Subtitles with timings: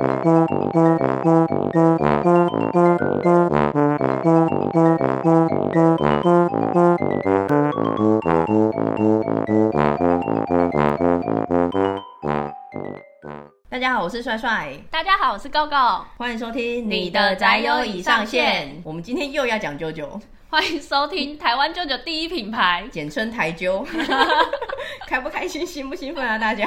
[0.00, 0.06] 大
[13.78, 14.72] 家好，我是帅帅。
[14.90, 16.04] 大家好，我是 GoGo。
[16.16, 18.80] 欢迎收听你的宅友已上线。
[18.84, 20.08] 我们今天又要讲啾啾。
[20.48, 23.84] 欢迎收听台湾啾啾第一品牌， 简称台啾。
[25.10, 26.38] 开不开心，兴不兴奋啊？
[26.38, 26.64] 大家。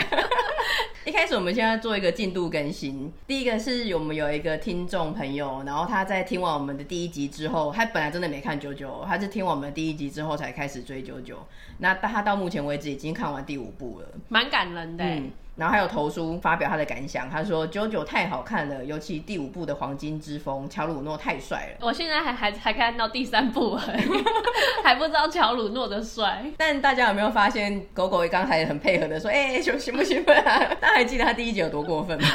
[1.06, 3.10] 一开始我们现在做一个进度更新。
[3.26, 11.38] 第一个是我们有一个听众朋友，然后他在听完我们的第一集之后，他本来真的没看九九，他是听完我们的第一集之后才开始追九九。
[11.78, 15.06] 那他到目前为止已经看完第五部了，蛮感人的。
[15.06, 24.24] 嗯然后还有投书发表他的感想，他说：“九九太好看了，尤其第五部的黄金之风，乔鲁诺太帅了。”我现在还还还看到第三部而已，
[24.84, 26.44] 还不知道乔鲁诺的帅。
[26.58, 30.42] 但大家有没有发现，狗狗刚才很配合的说：“哎、欸，行不行不啊？”
[30.82, 32.28] 大家还记得他第一集有多过分吗？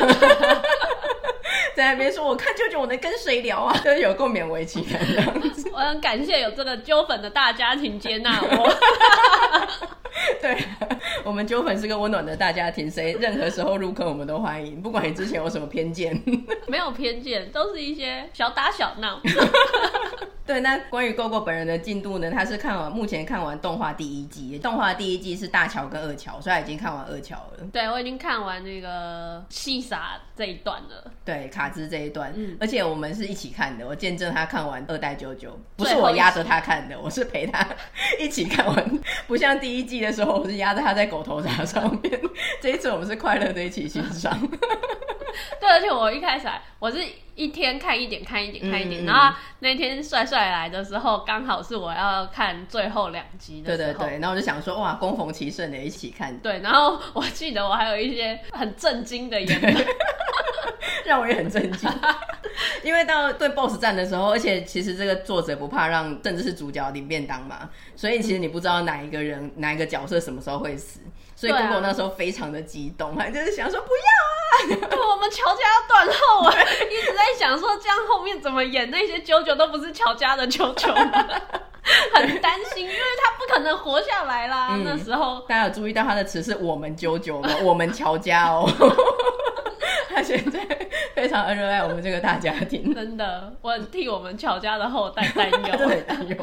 [1.78, 5.70] 在那边说：“我看舅舅，我能跟谁聊啊？” 就是有够勉为其难这样子。
[5.72, 8.76] 我很感谢有这个啾粉的大家庭接纳我。
[10.42, 10.58] 对，
[11.22, 16.20] 我们啾粉是个温暖的大家庭，谁任何时候入坑我们都欢迎，不管你之前有什么偏见，
[16.66, 19.20] 没有偏见，都是一些小打小闹。
[20.44, 22.30] 对，那关于 GoGo 本人的进度呢？
[22.30, 27.66] 他是看完目前看完动画第一季，动画第一季是大乔跟二乔，所以他已经看完二乔了。
[27.70, 31.12] 对，我已经看完那个细沙这一段了。
[31.22, 37.66] 对，卡兹这一段，嗯，而且我们是一起看的，我见证他看完二代九九，不是我压着他看的，我是陪他
[38.18, 42.20] 一起看完， 不像第一季的时候，我是压在他在狗头铡上面，
[42.60, 44.38] 这一次我们是快乐的一起欣赏。
[45.60, 46.48] 对，而且我一开始
[46.80, 46.98] 我是
[47.36, 53.92] 一天看一点，看一点，看一点，嗯、然后那天帅帅来的时候，刚好是我要看最后两集的时候。
[53.92, 56.36] 对对对，然后我就想说，哇，恭逢其胜的一起看。
[56.38, 59.74] 对，然后我记得我还有一些很震惊的言论，
[61.08, 61.90] 让我也很震惊。
[62.84, 71.00] 因为到对 BOSS 战的时候，而且其实这个作者不怕让甚至是主角领便当嘛，所以其实你不知道哪一个人、哪一个角色什么时候会死。
[71.34, 74.90] 所以 GoGo 那时候非常的激动，还就是想说不要啊！
[75.12, 76.52] 我们乔家要断后啊！
[76.90, 80.92] 一直在想说这样后面怎么演那些啾啾都不是乔家的啾啾，
[82.12, 84.70] 很担心，因为他不可能活下来啦。
[84.72, 87.48] 嗯、那时候大家有注意到他的词是我们啾啾吗？
[87.62, 88.68] 我们乔家哦，
[90.08, 90.60] 他现在
[91.14, 96.36] 非常热爱我们这个大家庭，真的，我很替我们乔家的后代担忧， 担忧。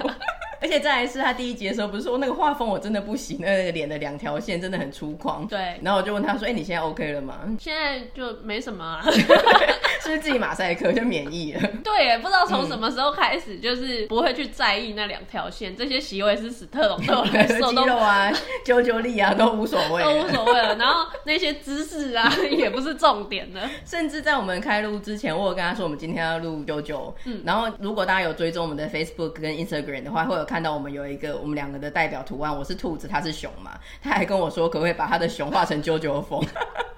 [0.65, 5.47] 而且再来是他第一集的时候，不是说那个画风我真的不行，那个脸的两条线真的很粗犷。
[5.47, 9.05] 对，然后我就问他说：“哎、欸，你现在 OK 了吗？”现在就没什么啊，
[10.01, 11.61] 是不是自己马赛克就免疫了？
[11.83, 18.31] 对，不知道从什么时候开始，就是不会去在意那两条线，嗯、这些席位是史特龙对我来说肌肉啊、
[18.65, 20.75] 啾啾力啊都无所谓， 都无所谓了。
[20.77, 27.13] 然后那些姿势啊也不是重点的， 甚至在我们开录之前，我有跟他说我们今天要录啾啾。
[27.25, 31.35] 嗯，然后如果大家有追踪我们的 Facebook 跟 Instagram 的话，会有看看到我们有一个。
[31.35, 33.71] 我们两个的代表图案，我是兔子，他是熊嘛？
[34.01, 36.41] 他还跟我说，可不可以把他的熊画成啾啾风？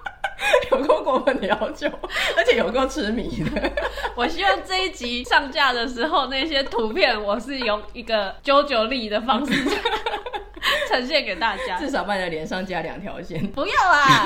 [0.70, 1.88] 有够过分的要求，
[2.36, 3.68] 而且有够痴迷的。
[4.14, 9.52] 我希望这一集上架的时候，那些图片我是用一个啾啾力的方式
[10.98, 11.78] 呈现给大家。
[11.80, 13.46] 至少把你的脸上加两条线。
[13.48, 14.24] 不要啦，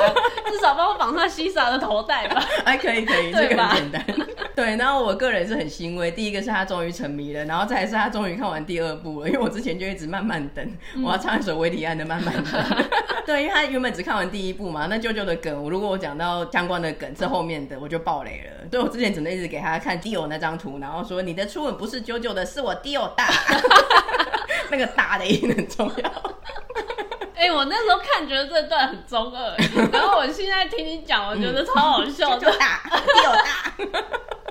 [0.51, 2.43] 至少帮我绑上西莎的头带吧。
[2.65, 4.05] 哎可以，可以，这个很简单。
[4.55, 12.45] 对，然后我个人是很欣慰，第一个是他终于沉迷了，然后再来是他终于看完第二部了，因为我之前就一直慢慢等，嗯、我要唱一首韦礼安的《慢慢等
[13.25, 18.69] 》。对，因为他原本只看完第一部嘛，那舅舅的梗，我如果我讲到相关的梗是后面的，我就爆雷了。
[18.71, 23.29] 所以我之前只能一直给他看 Dio 那张图，然后说你的初吻不是舅舅的，是我 Dio 大，
[24.71, 26.13] 那个大的也很重要。
[27.43, 29.57] 哎、我那时候看觉得这段很中二，
[29.91, 33.75] 然后我现在听你讲，我觉得超好笑的，大 Dio 大。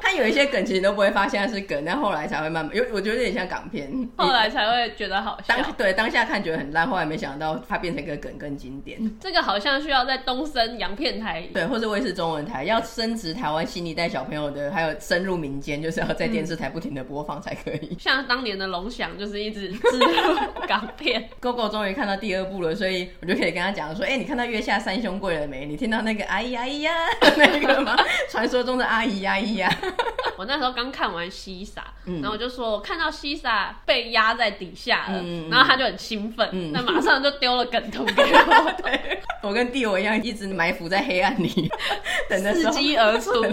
[0.01, 5.55] 他有一些梗其实都不会发现是梗，但后来才会慢慢，有我觉得有点像港片，后来才会觉得好笑。
[5.55, 8.99] 当对当下看觉得很烂，后来没想到它变成一个梗更经典。
[9.19, 17.89] 这个好像需要在东森洋片台，对，或者卫视中文台要深植台湾新一代小朋友的，还有深入民间，就是要在电视台不停的播放才可以。
[17.91, 20.37] 嗯、 像当年的龙翔就是一直植入
[20.67, 21.29] 港片。
[21.39, 25.65] GoGo 终于看到第二部了，所以我就可以跟他讲说：“哎、欸，你看到月下三兄贵了没？
[25.65, 26.91] 你听到那个阿姨阿姨呀
[27.37, 27.95] 那个吗？
[28.29, 29.69] 传说中的阿姨阿姨呀。”
[30.37, 38.71] 我那时候刚看完西萨，然后我就说我看到西萨被压在底下了，嗯、然后他就很兴奋，那、嗯、马上就丢了梗图给我。
[38.81, 41.71] 对，我跟帝我一样，一直埋伏在黑暗里，
[42.29, 43.45] 等着伺机而出，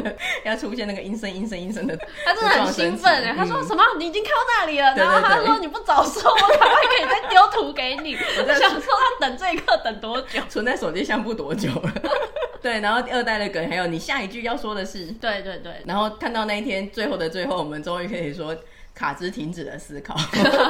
[0.45, 1.99] 要出现那个阴森阴森阴森的。
[2.25, 3.83] 他真的很兴奋哎，他说什么？
[3.99, 4.95] 你已经看到那里了？
[4.97, 8.17] 然后他说你不早说，我赶快可以再丢图给你。
[8.39, 10.41] 我在想说他等这一刻等多久？
[10.49, 11.93] 存在手机相簿多久了？
[12.61, 18.55] 对，然后第二代的梗还有你下一句要说的是，对对对，然后看到那一天最后的最后，我们终于可以说。
[18.99, 20.17] 卡兹停止了思考，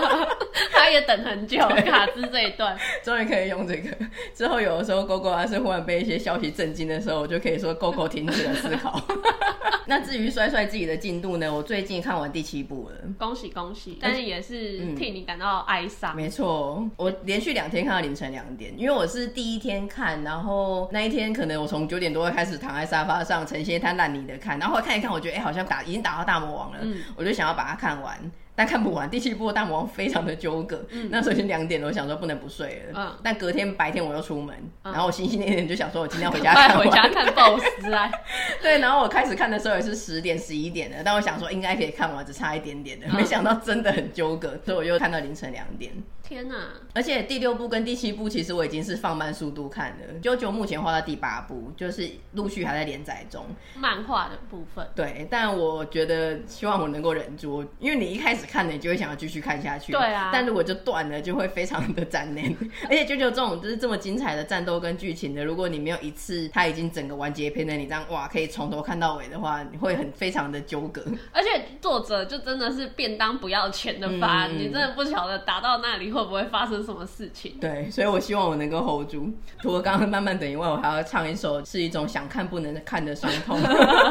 [0.70, 1.58] 他也等很久。
[1.88, 3.88] 卡兹这一段终于可以用这个。
[4.34, 9.00] 之后有的时候，GoGo 要是忽然被一些消息震惊的时候，我就可以说 GoGo 停止了思考。
[9.86, 11.50] 那至于帅帅自己的进度呢？
[11.50, 13.98] 我最近看完第七部了，恭喜恭喜！
[13.98, 16.14] 但是也是替你感到哀伤。
[16.14, 28.17] 没错，我连续两天看到凌晨两点，因为我是第一天看，然后那一天可能我从九点多开始躺在沙发上，呈现一滩烂泥的看，然后后看一看，我觉得哎、欸，好像打已经打到大魔王了，嗯、我就想要把它看完。
[28.54, 30.84] 但看不完，第七部的大魔王非常的纠葛。
[30.90, 32.92] 嗯、那时候已经两点了，我想说不能不睡了。
[32.96, 38.10] 嗯、但隔天白天我又出门，嗯、然后我心心念念就想说，我今天要回家看回家看 BOSS 啊。
[38.60, 43.06] 对，然后我开始看的时候也是十点十一点的，但我想说应该可以看完，只差一点点的。
[43.06, 45.92] 嗯、没想到真的很纠葛，所以我又看到凌晨两点。
[46.28, 46.54] 天哪！
[46.92, 50.20] 而且第六部跟第七部其实我已经是放慢速度看了。
[50.20, 53.46] JoJo 目前画到第八部，就是陆续还在连载中。
[53.74, 54.86] 漫画的部分。
[54.94, 59.90] 对，但我觉得希望我能够忍住，因为你一开始看了，你就会想要继续看下去。
[59.90, 60.28] 对啊。
[60.30, 62.54] 但如果就断了，就会非常的 残念。
[62.90, 71.02] 而且 JoJo 这种就是这么精彩的战斗跟剧情的，如果你没有一次他已经整个完结篇的，你这样哇可以从头看到尾的话，你会很非常的纠葛。
[71.32, 77.04] 而且作者就真的是便当不要钱的发，嗯、你真的不晓得打到那里会不会发生什么。
[77.08, 77.54] 事情？
[77.58, 79.32] 对，所以我希望我能够 hold 住。
[79.62, 83.58] 除了刚刚慢慢等以外，我还要唱一首是一种想看不能看的伤痛，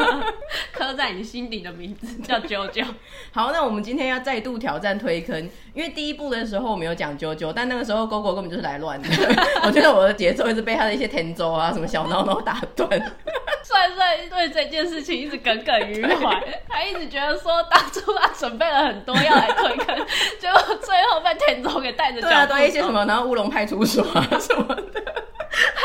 [0.74, 2.86] 刻在你心底的名字叫 JoJo。
[3.32, 9.08] 好，那我们今天要再度挑战推坑，因为第一部的时候我没有讲 JoJo，但那个时候 GoGo 根本就是来乱的。
[9.64, 12.90] 我觉得我的节奏一直被他的一些甜粥啊什么小闹闹打断。
[13.96, 19.96] 帅帅对这件事情一直耿耿于怀，他一直觉得说当初他准备了很多要来推坑，
[20.40, 22.28] 结果最后被田总给带着脚。
[22.28, 25.17] 对啊，对一些什么，然后乌龙派出所啊 什么的，他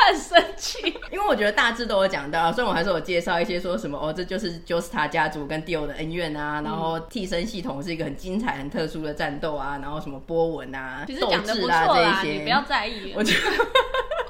[0.07, 0.79] 很生气。
[1.11, 13.13] 因为我觉得大致都有讲到，所以我还是有介绍一些说什么哦，这就是 Joestar 家族跟 Dio 的恩怨啊，然后替身系统是一个很精彩、很特殊的战斗啊，然后什么波纹啊、斗志啊这一些，你不要在意。
[13.17, 13.41] 我觉得。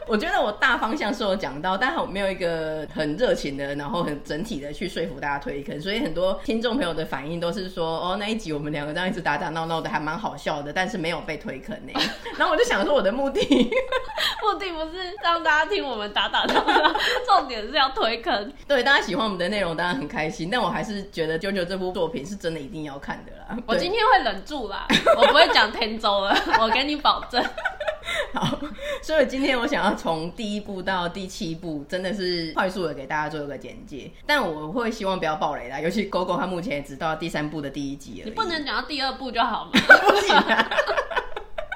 [0.08, 11.92] 我觉得我大方向是有讲到，但我没有一个很热情的，然后很整体的去说服大家推坑，所以很多听众朋友的反应都是说，哦，那一集我们两个这样一直打打闹闹的，还蛮好笑的，但是没有被推坑呢。
[12.36, 13.40] 然后我就想说，我的目的
[14.42, 16.94] 目的不是让大家听我们打打闹闹，
[17.26, 18.52] 重点是要推坑。
[18.68, 23.56] 对，大家喜欢我们的内容当然很开心，但我还是觉得 JoJo 这部作品是真的一定要看的啦。
[23.66, 24.86] 我今天会忍住啦，
[25.16, 27.42] 我不会讲天周了，我给你保证。
[28.34, 28.58] 好，
[29.02, 34.10] 所以今天我想要从第一部到第七部，真的是快速的给大家做一个简介。
[34.26, 38.28] 但我会希望不要暴雷啦，尤其 GoGo 他目前也只到第三部的第一集而已。
[38.28, 39.70] 你不能讲到第二部就好吗？
[40.08, 40.70] 不行啊。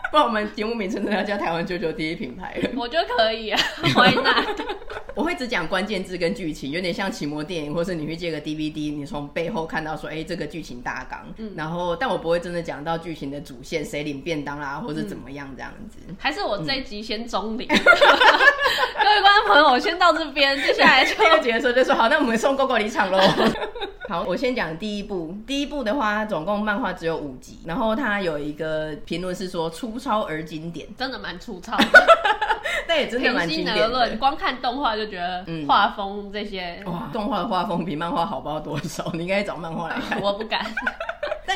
[0.11, 2.71] 不然我们节目名称都要叫台湾 JoJo 第一品牌了。
[2.77, 3.61] 我觉得可以啊，
[3.95, 4.61] Why not？
[5.15, 11.27] 我会只讲关键字跟剧情，有点像奇摩电影，或是你去借个 DVD，你从背后看到说，哎、欸，这个剧情大纲。
[11.39, 11.53] 嗯。
[11.57, 15.99] 然后，但我不会真的讲到剧情的主线，谁领便当啦，或者怎么样这样子。
[16.19, 17.67] 还是我这一集先中领。
[17.71, 23.19] 嗯、各位观众朋友，我先到这边，接下来就要结束，就说好，那我们送 GoGo 离场喽。
[24.09, 25.35] 好，我先讲第一部。
[25.47, 31.85] 第一部的话，总共漫画只有五集，然后它有一个评论是说粗糙而经典，真的蛮粗糙的。
[32.87, 34.17] 但也真的蛮经典的。
[34.17, 39.11] 光看动画就觉得画风这些，嗯、哇，动画的画风比漫画好不知道多少。
[39.15, 40.21] 你应该找漫画来看。
[40.23, 40.65] 我不敢。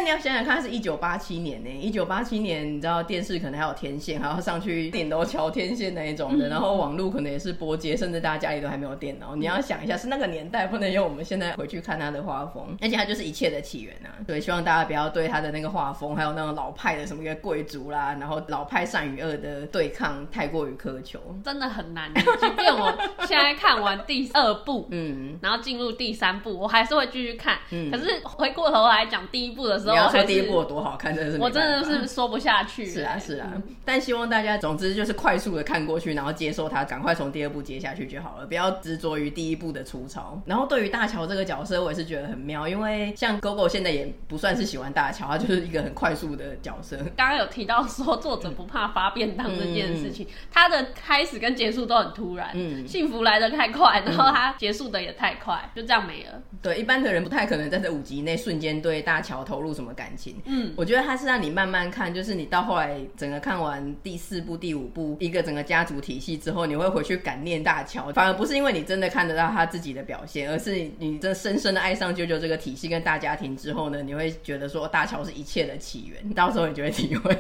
[0.01, 1.69] 但你要想想看，是一九八七年呢。
[1.69, 6.49] 一九八七年，你知道电视可能还有天线，还要上去顶楼瞧天线那一种的。
[6.49, 9.37] 嗯、然后网络可能也是拨接，甚至大家家里都还没有电脑。
[9.37, 12.75] 你要想一下，是那个年代，不能用我们现在回去看他的画风。
[12.81, 14.09] 而且它就是一切的起源啊。
[14.27, 22.11] 对，希望大家不要对他的那个画风，还有那种老派的什么一个贵族啦，然后老派善与恶的对抗太过于苛求，真的很难。
[22.15, 22.91] 即便我
[23.27, 27.59] 现在看完第二部， 嗯，然后进入第三部，我还是会继续看。
[27.69, 30.71] 嗯，可是回过头来讲第一部的时候，你要说第一部有。
[30.71, 32.87] 多好看，真的是我真的是说不下去。
[32.87, 33.51] 是啊，是啊，
[33.85, 40.41] 但希望大家，总之就是快速的看过去，然后接受它，赶快从第二部接下去就好了，不要执着于第一部的粗糙。
[40.47, 46.97] 然后对于大乔这个角色，我也是觉得很妙，因为像 GoGo 现在也不算是喜欢大乔，他就是一个很快速的角色。
[47.17, 56.41] 刚刚有提到说作者不怕发便当这件事情，他的开始跟结束都很突然，嗯，幸福来的太快，然后他结束的也太快，就这样没了。
[56.63, 60.37] 对，一般的人不太可能在这五集内瞬间对大乔投入什么感情。
[60.45, 77.37] 嗯，我觉得他是让你慢慢看，就是你到后来整个看完第四部、第五部一个整个家族体系之后，你会回去感念大乔，反而不是因为你真的看得到他自己的表现，而是你真的深深的爱上 JoJo 这个体系跟大家庭之后呢，你会觉得说大乔是一切的起源，到时候你就会体会。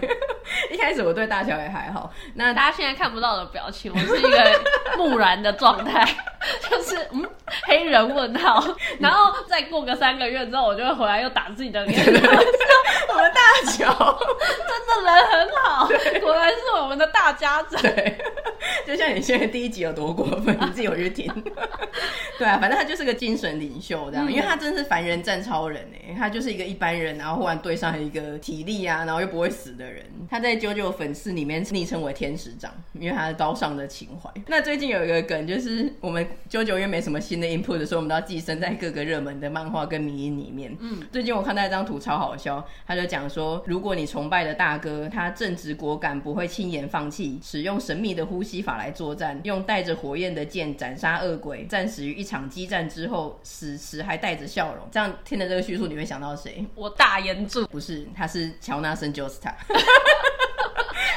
[0.71, 4.61] 一开始我对大乔也还好，那大家现在看不到的表情，我是一个
[4.97, 6.04] 木然的状态，
[6.69, 7.28] 就是嗯，
[7.66, 8.62] 黑人问号，
[9.00, 12.04] 然后再过个三个月之后，我就会回来又打自己的脸。
[13.09, 14.19] 我们大乔
[14.69, 15.87] 真的人很好，
[16.21, 17.80] 果然是我们的大家长。
[17.83, 18.19] 对，
[18.87, 21.31] 就像你现在第一集有多过分，你自己有去听。
[22.39, 30.05] 对啊，反正他就是个精神领袖这样，因为他真的是凡人战超人哎，他就是一个一般人，然后忽然对上一个体力啊，然后又不会死的人。
[30.31, 34.31] 他在 JoJo 粉丝里面昵称为天使长，因为他的刀上的情怀。
[34.47, 40.75] 那最近有一个梗，就是我们 JoJo 因为没什么新的 input 的时候，我们都要寄生在各个热门的漫画跟迷因里面。
[40.81, 54.89] 嗯，最近我看到一张图超好笑，他就讲说，如果你崇拜的大哥他正直果敢，不会轻言放弃，使用神秘的呼吸法来作战，用带着火焰的剑斩杀恶鬼，战死于一场激战之后，死时还带着笑容。
[54.91, 56.65] 这样听了这个叙述，你会想到谁？
[56.75, 57.67] 我大炎柱。
[57.67, 59.55] 不是，他是乔纳森·乔斯塔。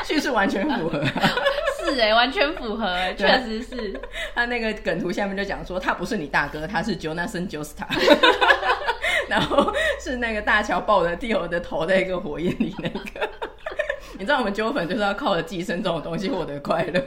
[0.06, 1.04] 叙述完全符合，
[1.80, 2.86] 是哎、欸，完全符合
[3.18, 4.00] 确实是。
[4.36, 7.88] 他那个梗图下面就讲说，他不是你大哥，他是 Jonathan Joestar，
[9.28, 13.30] 然后是那个大乔抱着蒂欧的头在一个火焰里那个。
[14.24, 17.04] 你知道我们揪粉就是要靠着寄生这种东西获得快乐。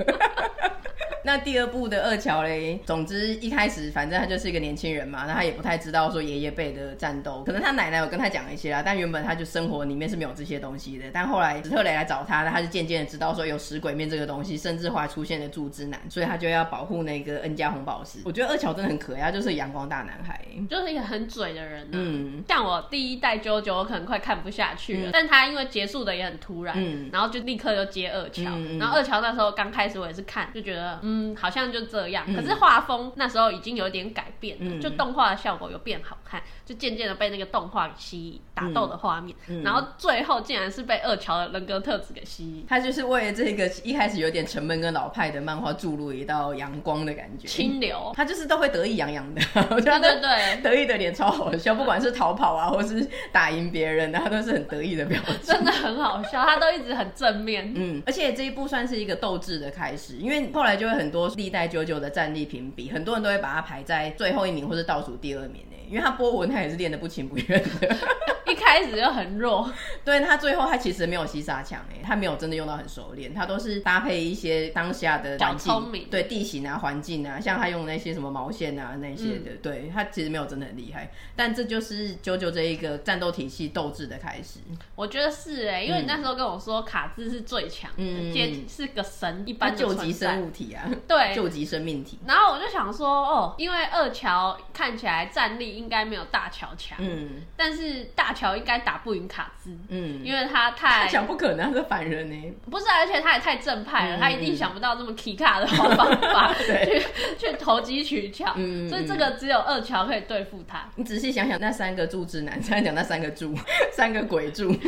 [1.26, 11.06] 那第二部的二乔嘞，总之一开始反正他就是一个年轻人嘛，那他也不太知道说爷爷辈的战斗，可能他奶奶有跟他讲一些啦，但原本他就生活里面是没有这些东西的。
[11.12, 18.20] 但后来史特雷来找他，那他就渐渐的知道说有食鬼面这个东西，甚至后来出现了柱之男，所以他就要保护那个恩加红宝石。
[18.24, 20.40] 我觉得二乔真的很可爱，他就是阳光大男孩，
[20.70, 21.88] 就是一个很嘴的人、啊。
[21.92, 31.86] 嗯，像我第一代啾啾，我可能快看不下去了，嗯、但他因为结束的也很突然，嗯，然后就立刻又接二乔，嗯嗯、然后二乔那时候刚开始我也是看，就觉得嗯，好像就。
[31.86, 42.66] 这样，可是画风那时候已经有点改变了，嗯、就动画的效果有变好看，就渐渐的被那个动画吸引，打斗的画面，嗯嗯、然后最后竟然是被二乔的人格特质给吸引。
[42.68, 48.12] 他就是为了这个一开始有点沉闷跟老派的漫画注入一道阳光的感觉，清流。
[48.16, 49.40] 他就是都会得意洋洋的，
[49.80, 56.44] 对对对，得意的脸超好笑，不管是逃跑啊，或是打赢别人，他都是很得意的表情，真的很好笑。
[56.44, 65.62] 他都一直很正面，嗯，而且这一部算是一个斗志的开始，因为后来就会很很多历代九九的战力评比，很多人都会把它排在最后一名或者倒数第二名。
[65.88, 67.46] 因为他波纹他也是练得不情不愿
[67.80, 67.96] 的，
[68.46, 69.70] 一开始就很弱。
[70.04, 81.10] 对，他最后他其实没有吸煞枪哎，他没有真的用到很熟练，他都是搭配一些当下的环境，对地形啊、环境啊，像他用那些什么毛线啊那些的，嗯、对他其实没有真的很厉害。
[81.34, 84.60] 但这就是 JoJo 这一个战斗体系斗志的开始。
[84.94, 92.18] 我觉得是哎，因为你那时候跟我说卡兹是最强的，嗯，是个神一般的救急生物体啊，对， 救急生命体。
[92.26, 95.75] 然后我就想说哦，因为二乔看起来战力。
[95.76, 107.06] 应该没有大乔强，嗯，但是大乔应该打不赢卡兹，嗯，因为他太想不可能，他是凡人呢，不是，而且他也太正派了，嗯、他一定想不到这么 K 卡的好方法 去对
[107.38, 110.88] 去投机取巧，嗯，所以这个只有二乔可以对付他。
[110.96, 113.54] 你仔细想想，那三个柱之男，才讲那三个柱，
[113.92, 114.74] 三个鬼柱。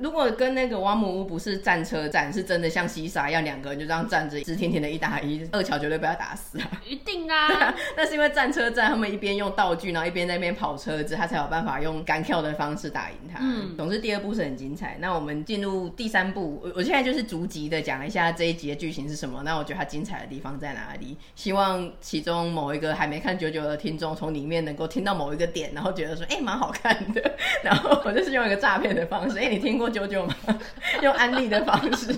[0.00, 6.66] 如果跟那个瓦姆屋不是战车战，是真的像西沙一样，两个人就这样站着，直挺挺的一打一，二乔绝对被他打死啊！
[6.84, 7.72] 一定啊！
[7.96, 13.38] 那是因为战车战，他们一边用道具，然后一边在那边跑车子，他才有办法用干跳的方式打赢他。
[13.40, 14.96] 嗯，总之第二部是很精彩。
[14.98, 19.42] 那我们进入第三部，我我现在就是逐集的讲一下这一集的剧情是什么。
[19.44, 21.16] 那我觉得它精彩的地方在哪里？
[21.36, 27.22] 希望其中某一个还没看九九的听众，从里面能够听到某一个点，然后觉得说，哎、欸，蛮好看的。
[27.62, 29.92] 然后我就是用一个诈骗的方式，哎、欸，你听过？
[29.92, 30.34] 九九吗？
[31.02, 32.16] 用安利的方式，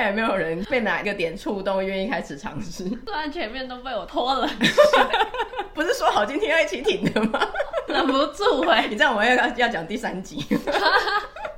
[0.00, 2.84] 看有没有人被哪一个点触动，愿意开始尝试。
[3.04, 4.48] 虽然前面都被我拖了，
[5.74, 7.46] 不是说好今天要一起挺的吗？
[7.86, 8.88] 忍不住哎、欸！
[8.88, 10.42] 你知道我们要要讲第三集。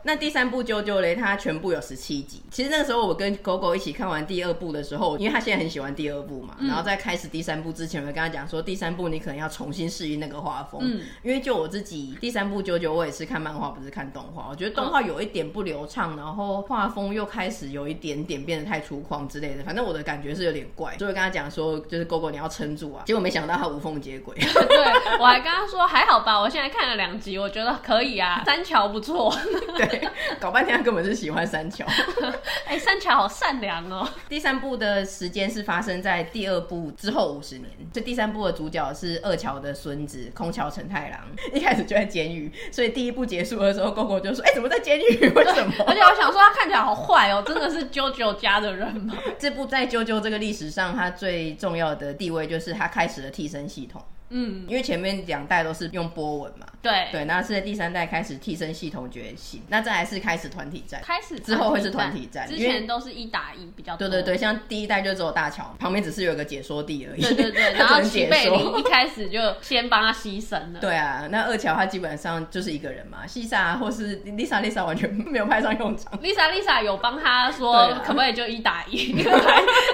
[0.05, 2.43] 那第三部啾啾嘞，它全部有十七集。
[2.51, 10.81] 其实那个时候我跟狗狗一起看完第二部的时候，因为他现在很喜欢第二部嘛，嗯、然后在开始第三部之前，我跟他讲说，第三部你可能要重新适应那个画风。
[10.83, 14.49] 嗯，因为就我自己第三部啾啾，我也是看漫画，不是看动画。
[14.51, 19.63] 我觉得动画有一点不流畅，然后画风又开始有一点点变得太粗犷之类的。
[19.63, 23.05] 反正我的感觉是有点怪，所以我跟他讲说，就是狗狗你要撑住啊。
[23.07, 24.35] 结果没想到他无缝接轨。
[24.37, 29.33] 对，我还跟他说还好吧，我现在看了两集，我觉得可以啊，三桥不错。
[29.79, 29.92] 对。
[30.41, 31.85] 搞半天，他根本是喜欢三乔。
[32.67, 34.09] 哎、欸，三乔好善良哦。
[34.29, 37.71] 第三部的时间是发生在第二部之后五十年。
[37.93, 41.21] 这第三部的主角是二乔的孙子空桥承太郎，
[41.53, 45.29] 一开始就在监狱，所以第一部结束的时候，公公就说：“哎、欸，怎么在监狱？
[45.35, 49.15] 为什么？” 而且我想说，他看起来好坏哦，真的是啾啾家的人吗？
[49.39, 54.03] 这部在啾啾这个历史上，他最重要的地位就是他开始了替身系统。
[54.33, 56.67] 嗯，因为前面两代都是用波纹嘛。
[56.83, 64.09] 对对，那是在第三代开始替身系统觉醒，那再来是开始团体战，开始之后会是团体战，之前都是一打一比较多。
[64.09, 67.21] 对对对，像第一代就只有大乔旁边只是有个解说地而已。
[67.21, 70.81] 对对对，然后 齐贝林一开始就先帮他牺牲了。
[70.81, 76.21] 对啊，那二乔他基本上就是一个人嘛，西莎或是丽莎丽莎完全没有派上用场。
[76.21, 79.33] 丽莎丽莎有帮他说可不可以就一打一， 因为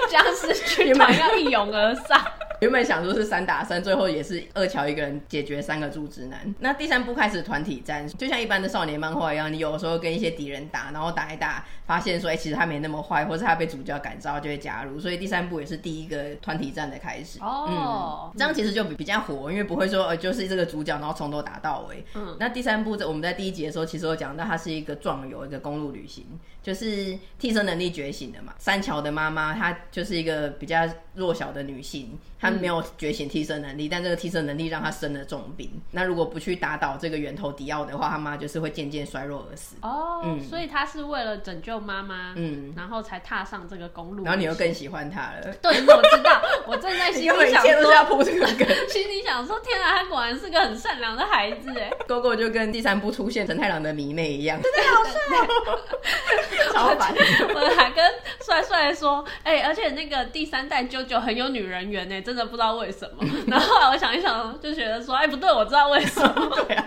[0.09, 2.19] 僵尸军团要一拥而上。
[2.59, 6.53] 原本想说是三打三，最后也是二乔一个人解决三个柱之男。
[6.59, 14.99] 那第三部开始团体战，就像一般的少年漫画一样，你有的时候跟一些敌人打，然后打一打，发现说，哎、欸，其实他没那么坏，或是他被主角感召，就会加入。
[14.99, 17.39] 所以第三部也是第一个团体战的开始。
[17.39, 22.03] 哦、嗯，这样其实就比比较火，因为不会说，呃，就是这个主角，然后从头打到尾。
[22.15, 26.25] 嗯，那第三部在我们在第一集的时候，其实有讲到，它是一个壮游，一个公路旅行，
[26.61, 28.53] 就是替身能力觉醒的嘛。
[28.57, 30.85] 三乔的妈妈，她就是一个比较
[31.19, 32.17] 弱小的女性。
[32.41, 35.69] 她没有觉醒替身能力，但这个替身能力让她生了重病。
[35.91, 39.75] 那如果不去打倒这个源头迪奥的话，她妈就是会渐渐衰弱而死。
[39.81, 44.23] 哦，嗯，所以她是为了拯救妈妈，嗯，然后才踏上这个公路。
[44.23, 45.53] 然后你又更喜欢她了。
[45.61, 51.91] 对，我知道，我正在 心里想说，要铺这个梗， 心里想说，天啊，他果然是个很善良的孩子哎。
[52.07, 57.13] 哥哥就跟第三部出现陈太郎的迷妹一样，真的好帅，超烦。
[57.53, 58.05] 我还跟
[58.45, 62.21] 帅帅说，哎、欸，而且那个第三代啾啾很有女人缘呢。
[62.21, 66.49] 真的不知道为什么，然后后来我想一想，就觉得说，哎，不对，我知道为什么。
[66.67, 66.85] 对啊，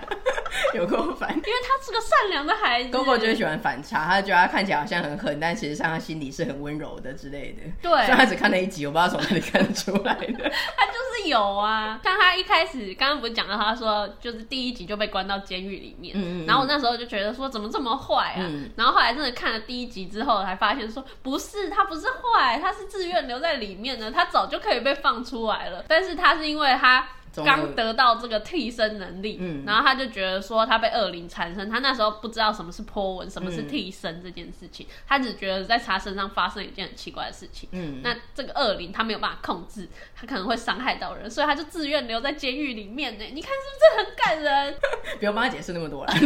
[0.74, 2.90] 有够烦，因为他是个善良的孩子。
[2.90, 7.62] 哥哥就喜欢反差，他觉得他看起来好像很狠，但其实上他心里是很温柔的之类的。
[7.82, 10.50] 对，虽然他只看了一集，我不知道从哪里看得出来的。
[10.76, 26.12] 他就是有啊，像他一开始刚刚不是讲到，他说就是第一集就被关到监狱里面，嗯嗯，然后我那时候就觉得说怎么这么坏啊，嗯、然后后来真的看了第一集之后，才发现说不是，他不是坏，他是自愿留在里面的，他早就可以被放出来了，但是。
[26.22, 27.04] 他是因为他
[27.36, 43.24] 刚得到这个替身能力，嗯，然后他就觉得说他被恶灵缠身，他那时候不知道什么是波纹，什么是替身这件事情，嗯，他只觉得在他身上发生一件很奇怪的事情，嗯，那这个恶灵他没有办法控制，他可能会伤害到人，所以他就自愿留在监狱里面呢。
[43.32, 44.74] 你看是不是很感人？
[45.18, 46.12] 不用帮他解释那么多了。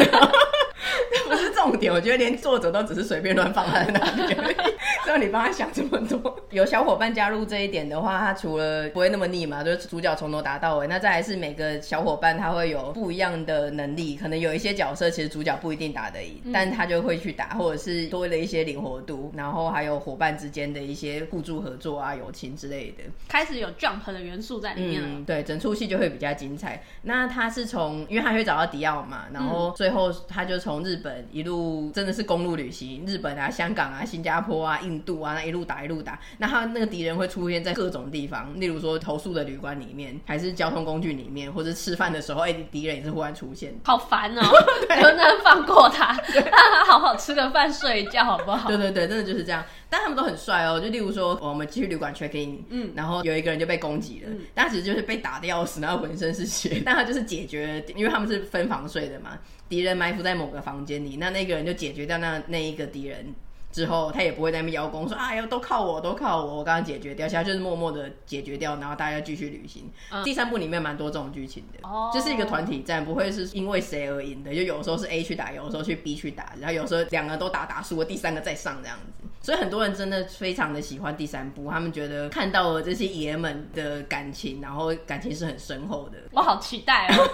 [1.28, 4.34] 不是重点，我觉得连作者都只是随便乱放在那里，
[5.04, 6.38] 只有你帮他想这么多。
[6.50, 10.86] 有小伙伴加入这一点的话，他除了不会那么腻嘛，就是主角从头打到尾。
[10.86, 25.08] 那再来是每个小伙伴他会有不一样的能力，可能有一些角色其实主角不一定打得赢，嗯、但他就会去打，或者是多了一些灵活度，然后还有伙伴之间的一些互助合作啊、友情之类的，开始有 jump 的元素在里面了。
[25.10, 26.82] 嗯、对，整出戏就会比较精彩。
[27.02, 36.18] 那他是从，因为他会找到迪奥嘛，然后最后他就从日本一路真的是公路旅行，日本啊、香港啊、新加坡啊、印度啊，那一路打一路打。
[36.38, 43.74] 那他那个敌人会出现在各种地方，例如说投诉的旅馆里面，还是交通工具里面，或者吃饭的时候，哎、欸，敌人也是忽然出现。
[43.84, 48.68] 好烦哦、 喔，能不能放过他， 让他好好吃个饭、睡一觉，好不好？
[48.68, 49.64] 对对对，真的就是这样。
[49.90, 63.34] 但他们都很帅哦，就例如说，我们去旅馆 check in，嗯，然后有一个人就被攻击了，嗯、但他其实就是被打的要死，然后浑身是血， 但他就是解决，因为他们是分房睡的嘛，敌人埋伏在某个房间里，那那个人就解决掉那那一个敌人。
[63.76, 69.90] 之后他也不会在那边邀功说，哎呀，都靠我，都靠我，我刚刚解决掉，其他就是默默的解决掉，然后大家继续旅行。
[70.10, 79.25] 嗯、第三部里面蛮多这种剧情的，哦，就是一个团体战，不会是因为谁而赢的，就有时候是 A 去打，有时候去 B 去打，然后有时候两个都打打输了，第三个再上这样子。
[79.46, 86.18] 所以很多人真的非常的喜欢第三部，他们觉得看到了这些爷们的感情，然后感情是很深厚的。
[86.32, 87.30] 我好期待哦！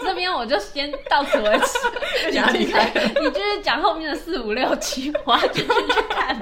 [0.00, 2.72] 这边我就先到此为止， 你继续，
[3.20, 6.38] 你继续讲后面的四五六七，我要继续去看。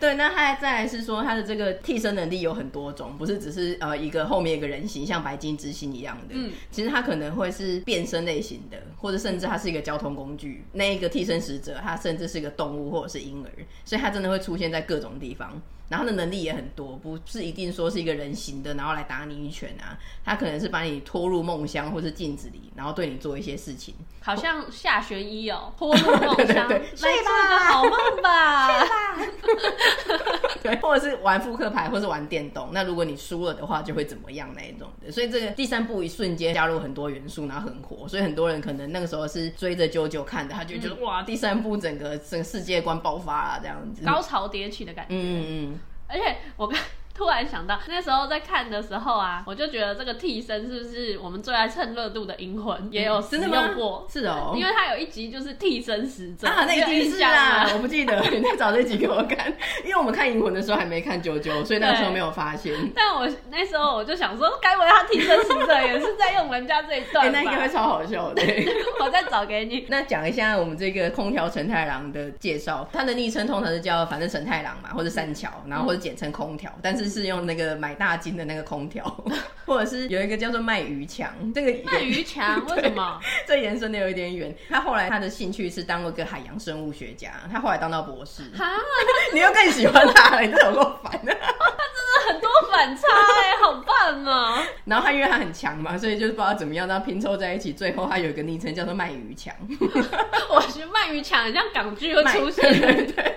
[0.00, 10.64] 对，那他再来是说他的这个替身能力有很多种，不是只是呃一个后面一个人形像白金之星一样的，嗯，其实他可能会是变身类型的，或者甚至他是一个交通工具。
[10.72, 13.50] 那一个替身使者，他甚至是一个动物或者是婴儿，
[13.84, 15.60] 所以他真的会出现在各种地方。
[15.90, 19.98] 然后他的能力也很多，不是一定说是一个人形的，然后来打你一拳啊。
[20.24, 23.92] 他可能是把你拖入梦乡或是镜子里，然后对你做一些事情。
[24.22, 28.68] 好像下弦一哦， 拖入梦乡，来做个好梦吧。
[30.62, 32.68] 对，或者是玩扑克牌，或是玩电动。
[32.72, 35.10] 那如果你输了的话，就会怎么样那一种的。
[35.10, 38.06] 所以这个第三部一瞬间加入很多元素，然后很火。
[38.06, 45.14] 所以很多人可能那个时候是追着啾啾看的，他就觉得、嗯、哇，第三部整个整个世界观爆发了这样子，高潮迭起的感觉。
[45.14, 45.79] 嗯嗯。
[46.10, 46.76] 而且我跟
[47.20, 54.06] 突然想到那时候在看的时候啊，我就觉得这个替身是不是我们最爱蹭热度的银魂也有使用过？
[54.10, 59.52] 是哦，因为他有一集就是替身使者啊，那一集是啊，我不记得，你再找这集给我看，
[59.84, 62.74] 因为我们看银魂的时候还没看九九，所以那时候没有发现。
[62.96, 67.26] 但我那时候我就想说，该不会他替身使者也是在用人家这一段？
[67.26, 68.42] 欸、 那应该会超好笑的。
[68.98, 69.84] 我再找给你。
[69.90, 79.04] 那讲一下我们这个空调承太郎的介绍，他的昵称通常是叫反正承太郎嘛，或者三桥，然后或者简称空调，但是是用那个买大金的那个空调，
[79.66, 83.20] 或者是有一个叫做卖鱼墙，这个卖鱼墙 为什么？
[83.46, 84.54] 这延伸的有一点远。
[84.68, 88.44] 他后来他的兴趣是当了个海洋生物学家，他后来当到博士。
[88.58, 88.70] 啊，
[89.34, 91.36] 你又更喜欢他了，你这有够烦的。
[92.70, 93.02] 反差
[93.42, 94.66] 哎，好棒啊！
[94.86, 99.54] 然后他因为他很强嘛，所以就是不知道怎么样，然后拼凑在一起，最后他有一个昵称叫做卖鱼强。
[100.50, 103.34] 我觉得卖鱼强很像港剧又出现，对对对，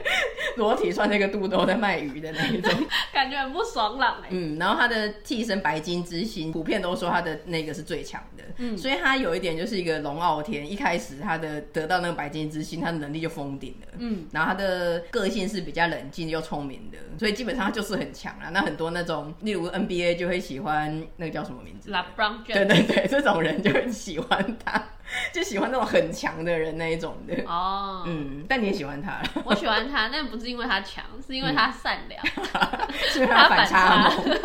[0.57, 2.71] 裸体穿那个肚兜在卖鱼的那一种，
[3.13, 4.27] 感觉很不爽朗哎。
[4.29, 8.43] 嗯，然后他的替身白金之星，普遍都说他的那个是最强的。
[8.57, 13.87] 嗯，所以他有一点就是一个龙傲天，一开始他的得到那个白金之星，他的能力就封顶了。
[13.99, 18.49] 嗯，然后他的个性是比较冷静又聪明的，所以基本上他就是很强啊。
[18.51, 22.53] 那很多那种，例如 NBA 就会喜欢那个叫什么名字？LeBron James。
[22.53, 24.83] 对对对，这种人就很喜欢他。
[25.33, 29.23] 就喜欢那种很强的人那一种的哦，嗯，但你也喜欢他了。
[29.45, 34.39] 我喜欢他，但不是因为他强，是因为他善良，嗯、 是因为他反差萌。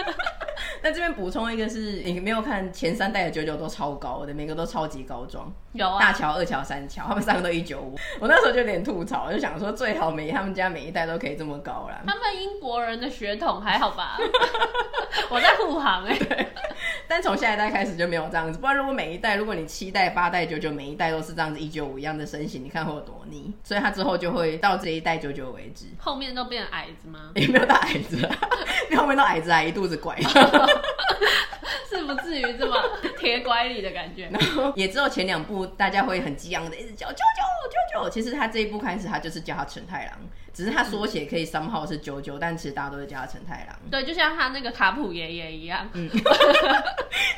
[0.81, 5.53] 那这边补充一个是，是你没有看前三代的九九都超高的，每个都超级高装。
[5.73, 7.99] 有啊，大乔、二乔、三乔，他们三个都一九五。
[8.21, 12.01] 我那时候就有点吐槽，就想说最好每他们家每一代都可以这么高啦。
[12.07, 14.19] 他们英国人的血统还好吧？
[15.31, 16.49] 我在护航哎、欸。
[17.09, 23.53] 但从下一代开始就没有这样子，不然如果每一代，如果你七代、八代、九九每一代都是这样子一九五一样的身形，你看会有多腻？
[23.63, 25.87] 所以他之后就会到这一代九九为止。
[25.99, 27.31] 后面都变矮子吗？
[27.37, 28.17] 也没有到矮子
[28.91, 30.19] 你， 后面都矮子，还一肚子拐。
[31.89, 32.77] 是不至于这么
[33.19, 34.29] 铁拐李的感觉。
[34.31, 38.11] 然后也只有前两部大家会很激昂的一直叫九九九九。
[38.11, 40.15] 其实他这一部开始他就是叫他陈太郎。
[40.53, 43.79] 只是他缩写可以 somehow 是九九，但其实大家都是叫他陈太郎。
[43.91, 45.89] 对，就像他那个卡普爷爷一样。
[45.93, 46.11] 嗯，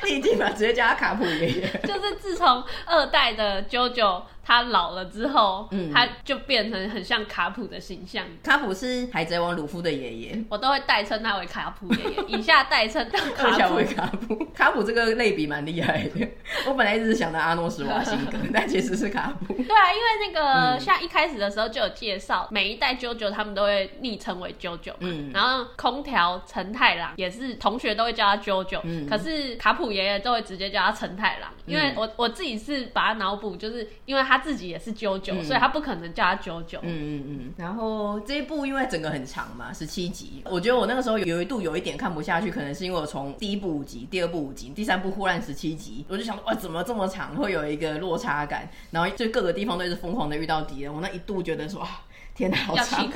[0.03, 1.81] 你一定嘛，直接叫他卡普爷爷。
[1.83, 8.25] 就是自从二代的 JoJo 他老了之后，嗯，他就变成很像卡普的形象。
[8.41, 13.75] 卡普是海贼王鲁夫的爷爷，我都会代称他为卡普爷爷， 以下代称他卡普。
[13.75, 16.27] 为卡普，卡普这个类比蛮厉害的。
[16.65, 19.53] 我本来一直是想到阿诺史瓦辛格， 但其实是卡普。
[19.53, 23.11] 对啊，因为那个像一开始的时候就有介绍，每一代九。
[23.11, 37.53] 九九他们都会昵称为九九，嗯，然后空调陈太郎也是同学都会叫他九九，嗯，可是卡普爷爷都会直接叫他陈太郎，因为我我自己是把他脑补，就是因为他自己也是啾啾，嗯，所以他不可能叫他啾啾，嗯嗯嗯。
[37.57, 52.05] 然后这一部因为整个很长嘛，十七集，我觉得我那个时候有一度有一点看不下去，可能是因为我从第一部五集，第二部五集，第三部忽然十七集，我就想说哇，怎么这么长，会有一个落差感，然后就各个地方都是疯狂的遇到敌人，我那一度觉得说啊。
[52.41, 53.07] 天哪，好长，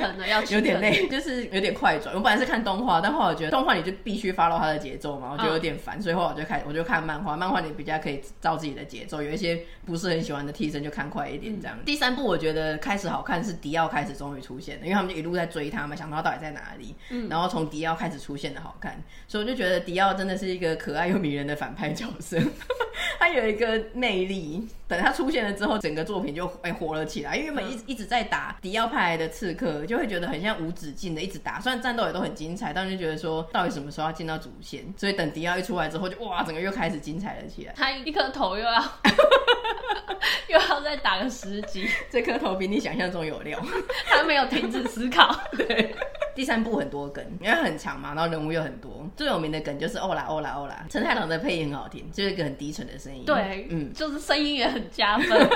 [0.52, 2.14] 有点累，就是有点快转。
[2.14, 7.36] 我本来是看动画，但后来我觉得动画你就必须 follow 它的节奏嘛，我觉得有点烦，所以后来我就开我就看漫画。
[7.36, 11.76] 漫画你比较可以照自己的节奏，有一些不是很喜欢的替身就看快一点这样。
[11.84, 16.94] 第三部我觉得开始好看是迪奥开始终于出现了，因为他们就一路在追他嘛，想到他到底在哪里。
[17.28, 22.38] 然后从迪奥开始出现的好看，所以我就觉得迪奥真的是一个可爱又迷人的反派角色，
[23.18, 24.68] 他有一个魅力。
[24.88, 34.84] 等他出现了之后，整个作品就哎火了起来，因为原本一一直在打迪奥派来的刺客，就会觉得很像无止境的一直打，虽然战斗也都很精彩，但是就觉得说到底什么时候要进到主线？
[34.98, 37.74] 所以等迪奥一出来之后就，就哇，整个又开始精彩了起来。
[37.78, 38.84] 他一颗头又要
[40.50, 43.60] 又要再打个十级，这颗头比你想象中有料。
[44.06, 45.36] 他没有停止思考。
[45.58, 45.96] 对，
[46.36, 50.86] 第三部很多梗，因为很长嘛，然后人物又很多，最有名的梗就是欧啦欧啦欧啦。
[50.90, 53.24] 陈太郎的配音很好听，就是一个很低沉的声音。
[53.26, 54.66] 对，嗯，就是声音也。
[54.76, 55.50] 很加分，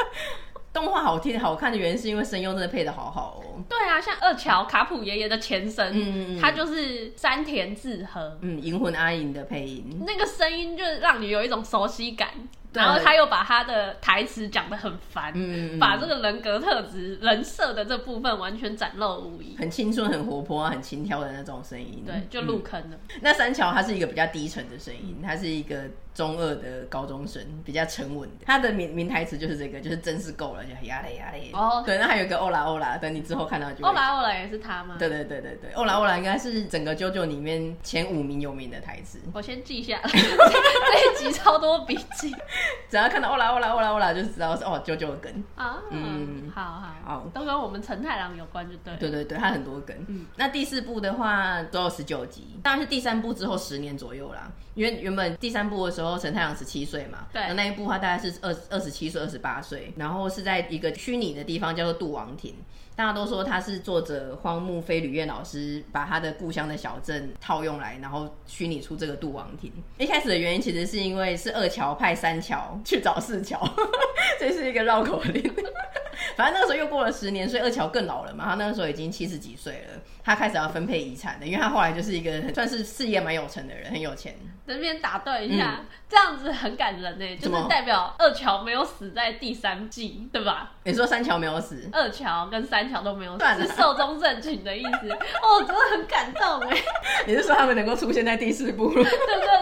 [0.72, 3.62] 动画好听好看的原因是因为声优真的配的好好哦。
[3.68, 12.30] 对啊，像二乔卡普爷爷的前身，嗯嗯嗯，他就是山田智和，嗯，银魂阿银的配音，那个声音就是让你有一种熟悉感。
[12.74, 22.96] 然后他又把他的台词讲得很烦，嗯，把这个人格特质、人设的这部分完全展露无遗，很青春、很活泼、很轻佻的那种声音，对，就入坑了。
[23.14, 25.84] 嗯、那三桥他是一个比较低沉的声音，他是一个
[26.14, 28.44] 中二的高中生，比较沉稳的。
[28.44, 31.50] 他的名名台词就是这个，就是真是够了，就压嘞压嘞。
[31.52, 33.84] 哦，对，那还有一个欧拉欧拉，等你之后看到就。
[33.84, 34.96] 欧拉欧拉也是他吗？
[34.98, 39.20] 对对对对对，欧拉欧拉应该是整个 JoJo 里面前五名有名的台词。
[39.32, 42.34] 我先记下来， 这一集超多笔记。
[42.90, 45.82] 只要看到欧啦欧啦欧啦欧啦，就知道是哦九九的梗啊。
[45.90, 48.96] 嗯，好好好，都跟我们陈太郎有关，就对。
[48.96, 49.96] 对对对，他很多梗。
[50.08, 54.50] 嗯，那第四部的话都有十九集，当然是第三部之后十年左右啦。
[54.74, 62.54] 因为原本第三部的时候，陈太郎十七岁嘛，对，那那一部他大概是二二十七岁、二十八岁，然后是在一个虚拟的地方叫做杜王町。
[62.96, 69.72] 大家都说他是作者荒木飞吕彦老师把他的故乡的小镇套用来，然后虚拟出这个杜王庭。
[69.98, 73.60] 一开始的原因其实是因为是二桥派三桥去找四桥，
[74.38, 75.42] 这是一个绕口令。
[76.36, 84.34] 反正那个时候又过了十年，所以二桥更老了嘛，他那个时候已经七十几岁了，他开始要分配遗产的，因为他后来就是一个算是事业蛮有成的人，很有钱。
[84.66, 90.72] 这边打断一下，嗯、这样子很感人呢，就是代表二乔没有死在第三季，对吧？
[90.84, 95.10] 你说三乔没有死，二乔跟三乔都没有死，是寿终正寝的意思。
[95.10, 96.78] 哦，真的很感动哎。
[97.28, 98.88] 你是说他们能够出现在第四部？
[98.94, 99.12] 对对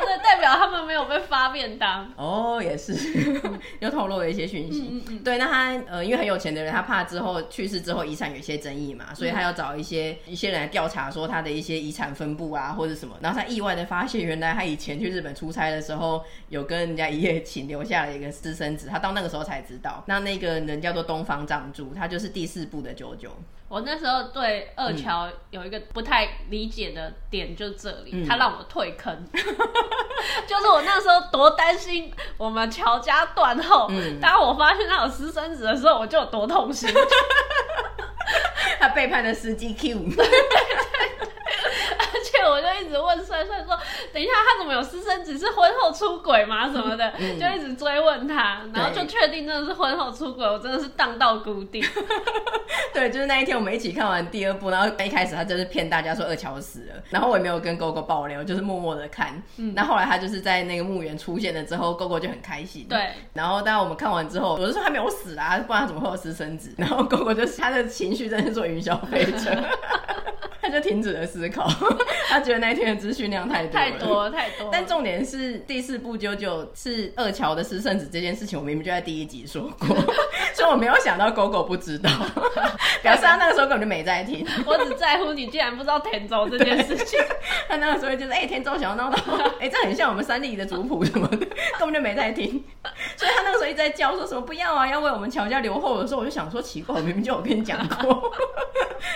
[0.06, 2.08] 对，代表他们没有被发便当。
[2.16, 2.94] 哦，也是，
[3.80, 4.88] 又透露了一些讯息。
[4.88, 13.16] 嗯嗯对，那他呃，因为很有钱的人，他怕之后去世之后遗产有一些争议嘛，所以他要找一些一些来调查，说他的一些遗产分布啊，或者什么。
[13.20, 14.92] 然后他意外的发现，原来他以前。
[15.02, 18.86] 去日本出差的时候，有跟人家一夜情，留下了一个私生子。
[18.86, 23.30] 他到那个时候才知道，那那个人叫做东方藏珠，他就是第四部的九九。
[23.72, 29.16] 我那时候对二乔有一个不太理解的点，就这里，嗯、他让我退坑。
[29.32, 36.86] 就是我那时候多担心我们乔家断后，嗯、当我发现他有私生子的时候，我就有多痛心。
[38.78, 40.04] 他背叛了司机 Q。
[42.50, 43.78] 我就一直问帅帅说
[44.12, 45.38] ：“等一下，他怎么有私生子？
[45.38, 46.70] 是婚后出轨吗？
[46.70, 50.46] 什么的？”嗯、就一直追问他，然后就确定真的是婚后出轨。
[50.46, 51.84] 我真的是荡到谷底。
[52.92, 59.42] 对，就是那一天我们一起看完第二部，然后一开始他就是骗大家说二乔死了，然后我也没有跟狗狗爆料，就是默默的看。
[59.56, 62.86] 嗯，那后来他就是在那个墓园出现了之后，狗狗就很开心。
[62.88, 66.74] 对，然后当我们看完之后，我就说他没有死啊，不然他怎么会有私生子？
[66.78, 69.50] 然后狗狗就是他的情绪真的是坐云霄飞车。
[70.60, 71.68] 他就停止了思考，
[72.32, 74.68] 他觉得那一天的资讯量太多太多太多。
[74.72, 79.88] 但重点是第四部九九是二乔的私生子这件事情，我明明就在第一集说过，
[80.54, 82.10] 所以我没有想到狗狗不知道，
[83.02, 84.46] 表示他那个时候根本就没在听。
[84.64, 87.18] 我只在乎你竟然不知道田中这件事情。
[87.68, 89.16] 他那个时候就是哎、欸，田中想要闹闹，
[89.60, 92.62] 哎、欸，这很像我们三立的族谱什么的，根本就没在听。
[93.16, 98.32] 所以他那个时候一直在叫说什么不要啊，要为我们乔家留后的时候，我就想说奇怪，我明明就有跟你讲过，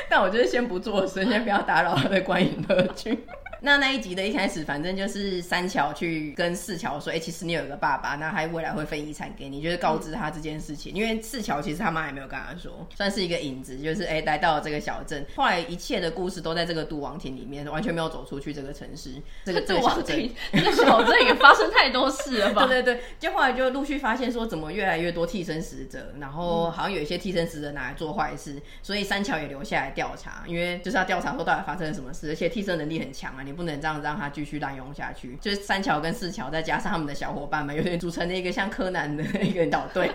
[0.11, 1.29] 但我就是先不做所以。
[1.29, 3.19] 先不要打扰他的观影乐趣。
[3.61, 10.93] 那那一集的一开始，反正就是三桥去跟四桥说：“哎、其实你有一个爸爸，那他未来会分遗产给你，就是告知他这件事情。
[10.95, 15.25] 因为四桥其实他妈也没有跟他说，算是一个影子，就是哎、来到了这个小镇。
[15.35, 19.15] 后来一切的故事都在这个杜王亭里面，完全没有走出去这个城市。
[19.45, 22.67] 这个杜王亭，这个小镇也发生太多事了吧？
[22.67, 34.27] 对对对，就后来就陆续发现说，怎么越来越多替身使者，然后好像有一些替身使者拿来做坏事，所以三桥也留下来调查，因为就是要调查说到底发生了什么事，而且替身能力很强啊，你不能这样让他。
[34.37, 40.11] 继续滥用下去，就是三桥跟四桥，再加上他们的小伙伴们，有点组成了一个像柯南的一个导队。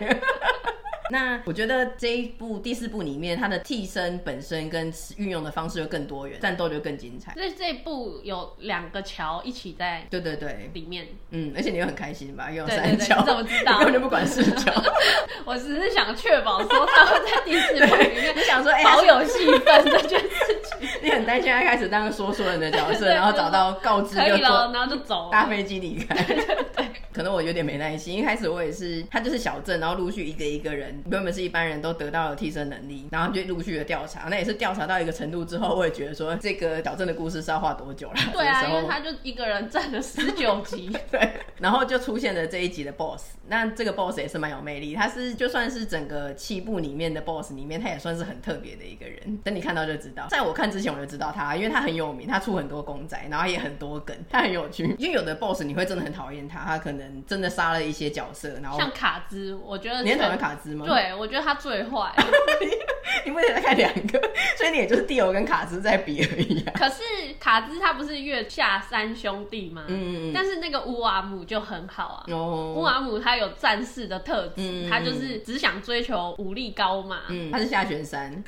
[1.12, 7.34] 那我觉得这一部第四部里面，它的替身本身跟运用的方式就更多元，战斗就更精彩。
[7.34, 12.50] 所以这一部有两个桥一起在对对对里面，嗯，而且你又很开心吧？
[12.50, 13.80] 用三桥，你怎么知道？
[13.84, 14.72] 根本就不管四桥。
[15.44, 20.88] 我只是想确保说他会在第四部里面， 你想说哎，好有戏份这件事情。
[21.04, 26.16] 你很担心他开始当个说书人的角色，然后找到告知就了，然后就走，搭飞机离开。
[26.24, 28.16] 对，可能我有点没耐心。
[28.16, 31.82] 一开始我也是，他就是小镇，然后陆续一个一个人，原本是一般人。
[31.82, 38.14] 都得到了替身能力，然后就陆续的调查，那也是调查到一个程度之后，我也觉得说这个小镇的故事是要画多久了？
[38.32, 43.36] 对啊，因为他就一个人占了十九集， 对，然后就出现了这一集的 BOSS。
[43.48, 49.38] 那这个 BOSS 也是蛮有魅力，他是就算是整个七部里面的 BOSS 里面，他也算是很特别的一个人。
[49.44, 54.96] 等你看到就知道，在我看之前我就知道他，因为他很有名，他出很多公仔，然后也很多梗，他很有趣。
[55.00, 60.86] 因为有的 BOSS 你会真的很讨厌他，他可能真的杀了一些角色，然后像卡兹，我觉得你很讨厌卡兹吗？
[60.94, 62.14] 对，我觉得他最坏。
[63.26, 64.20] 你目前在看两个，
[64.58, 66.74] 所以你也就是蒂欧跟卡兹在比而已啊。
[66.76, 67.02] 可是
[67.40, 69.84] 卡兹他不是月下三兄弟吗？
[69.88, 72.32] 嗯，但是那个乌瓦姆就很好啊。
[72.32, 77.22] 哦，乌瓦姆他有战士的特质，嗯、他就是只想追求武力高嘛。
[77.28, 78.44] 嗯，他是下弦三，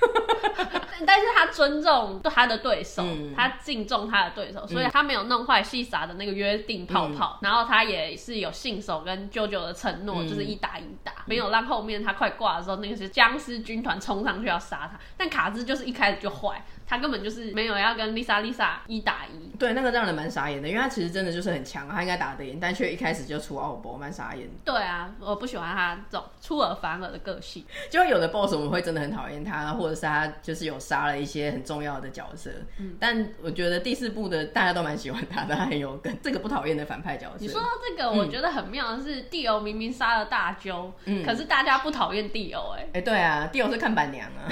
[1.05, 7.37] 但是他尊重他的对手，嗯、他敬重他的对手，所以他没有弄坏细撒的那个约定泡泡。
[7.41, 14.52] 嗯、然后他也是有信守跟舅舅的承诺，嗯、就是一打一打，没有让后面他快挂的时候，那个是僵尸军团冲上去。
[14.53, 14.99] 要杀他。
[15.17, 16.63] 但卡兹就是一开始就坏。
[16.85, 24.47] 他根本就是没有要跟丽莎丽莎一打一，对，那个让人蛮傻眼的，因为他其实真的就是很强，他应该打得赢，但却一开始就出奥博，蛮傻眼。
[24.63, 27.65] 对啊，我不喜欢他这种出尔反尔的个性。
[27.89, 32.51] 就有的 boss 我们会真的很讨厌他，或者是他就是有杀了一些很重要的角色。
[32.79, 37.37] 嗯，但我觉得第四部的大家都蛮喜欢他的，他很有梗，这个不讨厌的反派角色。
[37.39, 44.49] 你说到这个，我觉得很妙的是，蒂欧明明杀了大鸠，嗯，可是大家不讨厌蒂欧，哎，哎，对啊，蒂欧是看板娘啊。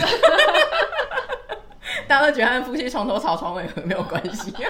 [2.07, 4.51] 大家都觉得他夫妻床头吵床尾和没有关系。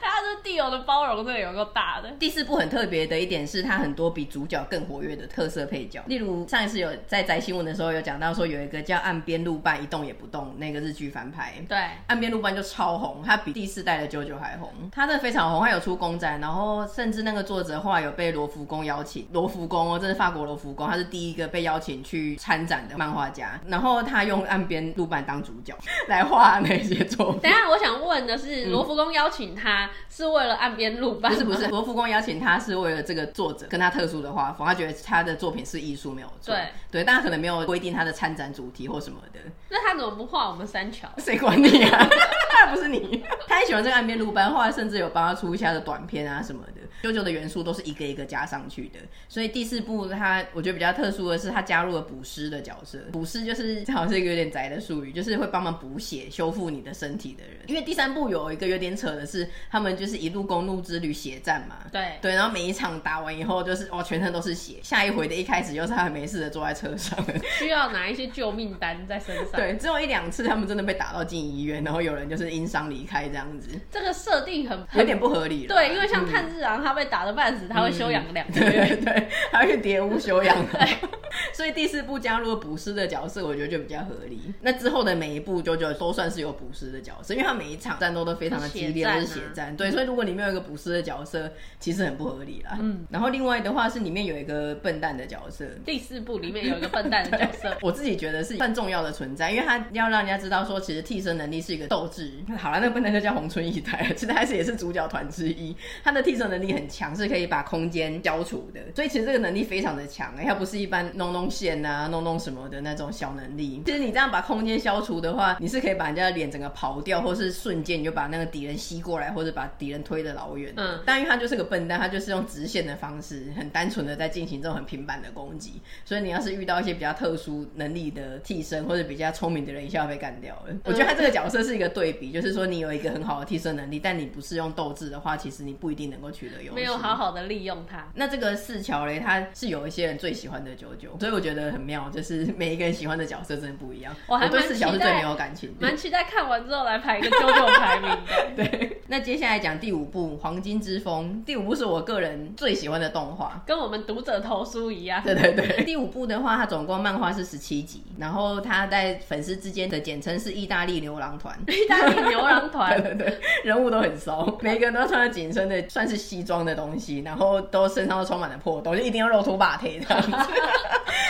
[0.00, 2.10] 大家对地友的包容真的有够大的。
[2.18, 6.02] 第四部很特别的一点是，他很多比主角更活跃的特色配角。
[6.06, 11.54] 例如上一次有在摘新闻的时候有讲到说，有一个叫岸边路伴一动也不动那个日剧翻拍。
[11.68, 14.70] 对，岸边路伴就超红，他比第四代的九九还红。
[14.90, 19.26] 他真的非常红，他有出公仔，然后甚至那个作者后来有被罗浮宫邀请。
[19.32, 23.58] 罗浮宫哦，这是法国罗浮宫，他是第一个被邀请去参展的漫画家。
[23.66, 25.74] 然后他用岸边路伴当主角
[26.08, 27.40] 来画那些作品。
[27.42, 31.30] 等一下，我想问的是，罗浮宫邀请他是为了岸边露伴？
[31.30, 36.54] 不是不是，罗浮宫邀请他是为了这个作者跟他特殊的画风，他觉得他的作品是艺术，没有错。
[36.54, 39.40] 对对，但他可能没有规定他的参展主题或什么的。
[39.68, 41.06] 那他怎么不画我们三桥？
[41.18, 42.08] 谁管你啊？
[42.72, 43.22] 不是你。
[43.46, 46.81] 他也喜欢这个岸边露伴，后来甚至有帮他出一下的短片啊什么的。
[47.02, 52.98] 啾啾的元素都是一个一个加上去的，所以第四部他我觉得比较特殊的是，他加入了补师的角色。
[53.12, 57.56] 补师就是正好是一个有点宅的术语，就是会帮忙补血、修复你的身体的人。
[57.66, 64.76] 因为第三部有一个有点扯的是，他们就是一路公路之旅血战嘛，对对，然后每一场打完以后，就是哦，全身都是血。
[64.82, 67.18] 下一回的一开始又是他们没事的坐在车上，
[67.58, 69.52] 需要拿一些救命单在身上。
[69.56, 73.68] 对，只有一两次他们真的被打到进医院，然后有人就是因伤离开这样子。
[73.90, 75.74] 这个设定很有点不合理了。
[75.74, 76.91] 对，因为像炭治郎他。
[76.92, 80.56] 被打的半死，他会休养两个月，对， 对，他会去蝶屋休养。
[81.54, 84.52] 所以第四部加入了捕师的角色，我觉得就比较合理。
[84.60, 89.74] 那之后的每一部就就都算是有捕师的角色，因为他每一场战斗都非常的激烈，都是血战。
[89.74, 91.50] 对，所以如果里面有一个捕师的角色，
[91.80, 92.76] 其实很不合理啦。
[92.80, 93.06] 嗯。
[93.10, 102.30] 然后另外的话是里面有一个笨蛋的角色，第四部里面有一个笨蛋的角色， 我自己觉得是算重要的存在，因为他要让人家知道说，其实替身能力是一个斗志。
[102.58, 105.74] 好了，那个笨蛋就叫红村一代，其实还是也是主角团之一。
[106.04, 112.02] 他的替身能力很强，是可以把空间消除的，所以其实这个能力非常的强，哎，他不是一般弄弄线啊。
[112.12, 120.74] 弄弄什么的那种小能力，其实你这样把空间消除的话，你是可以把人家的脸整个刨掉，或是瞬间你就把那个敌人吸过来，或者把敌人推得老远。
[120.76, 125.80] 嗯，但因为他就是个笨蛋，他就是用直线的方式，很单纯的在进行这种很平板的攻击。
[126.04, 130.64] 所以你要是遇到一些比较特殊能力的替身或者比较聪明的人，一下要被干掉了。
[130.68, 130.80] 嗯。
[130.84, 136.80] 我觉得他这个角色是一个对比，就是说你有一个很好的替身能力，但你不是用斗志的话，其实你不一定能够取得优势。
[136.80, 138.06] 没有好好的利用它。
[138.14, 142.02] 那这个四桥嘞，他是有一些人最喜欢的九九，所以我觉得很妙。
[142.12, 148.18] 就是每一个人喜欢的角色真的不一样，我对四桥是最没有感情的，蛮期待看完之后来排一个九九排名的。
[148.56, 155.22] 对，那接下来讲第五部《黄金之风》，第五部是我个人最喜欢的动画，跟我们读者投书一样。
[155.22, 161.58] 对对对， 第五部的话，它总共漫画是十七集，然后它在粉丝之间的简称是意大利牛郎团。
[161.68, 170.30] 意大利牛郎团， 对对对，人物都很骚，每个人都穿着紧身的，算是西装的东西，然后都身上都充满了破洞，就一定要露出把腿这样子，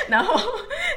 [0.09, 0.41] 然后。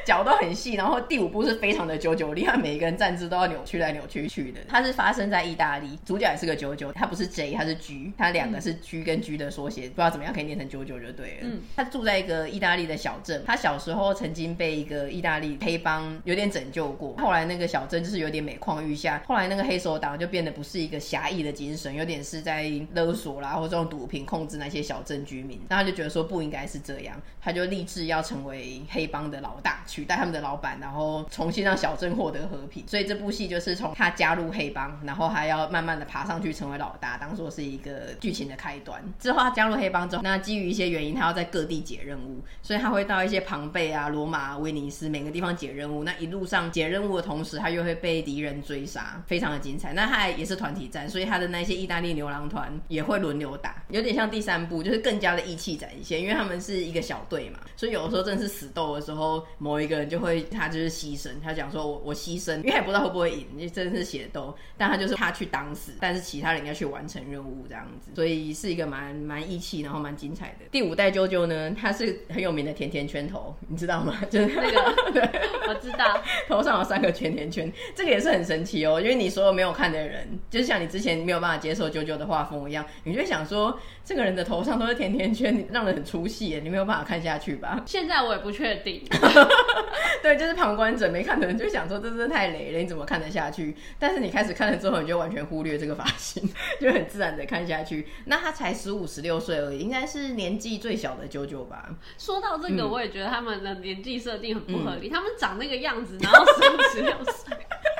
[0.04, 4.60] 脚都很细，然后第五步是非常的九九，厉害，每一个人站姿都要扭曲来扭曲去的。
[4.68, 11.38] 它是发生在意大利，主角也是个九九，他不是 J，他是 G，他两个是 G 跟 G 的缩写，不知道怎么样可以念成九九就对了。
[11.40, 29.84] 嗯，他住在一个意大利的小镇，他小时候曾经被一个意大利黑帮有点拯救过，后来那个小镇就是有点每况愈下，后来那个黑手党就变得不是一个侠义的精神，有点是在勒索啦，或者用毒品控制那些小镇居民，那他就觉得说不应该是这样，他就立志要成为黑帮的老大。
[29.86, 32.84] 取代他们的老板，然后重新让小镇获得和平。
[32.88, 39.00] 所以这部戏就是从他加入黑帮，然后还要慢慢的爬上去成为老大，当做是一个剧情的开端。
[39.20, 46.02] 之后他加入黑帮之后，那基于一些原因，他要在各地解任务，所以他会到一些庞贝啊、罗马、威尼斯每个地方解任务。
[46.02, 49.92] 那一路上解任务的同时，他又会被敌人追杀，非常的精彩。
[49.92, 70.66] 那他也是团体战，所以他的那些意大利牛郎团也会轮流打，有点像第三部，就是更加的义气展现，因为他们是一个小队嘛，所以有的时候真的是死斗的时候，某一个人就会，他就是牺牲，他讲说我我牺牲，因为还不知道会不会赢，因为真的是血斗，但他就是他去当死，但是其他人要去完成任务这样子，所以是一个蛮蛮义气，然后蛮精彩的。
[70.70, 74.20] 第五代啾啾呢，他是很有名的甜甜圈头，你知道吗？
[74.30, 75.22] 就是那个，对，
[75.68, 87.82] 我知道，头上有三个甜甜圈，这个也是很神奇哦，因为你所有没有看的人，就是像你之前没有办法接受啾啾的画风一样，你就想说这个人的头上都是甜甜圈，让人很出戏耶，你没有办法看下去吧？
[87.84, 89.02] 现在我也不确定。
[90.22, 93.76] 对，就是旁观者没看的人就想说，这真的太雷了，你怎么看得下去？
[93.98, 96.48] 但是你开始看了之后，你就完全忽略这个发型，
[96.80, 98.06] 就很自然的看下去。
[98.26, 101.90] 那他才十五十六岁而已，应该是年纪最小的 JoJo 吧？
[102.16, 107.56] 说到这个，嗯、我也觉得他们的年纪设定很不合理，嗯、他们长那个样子，然后十五十六岁。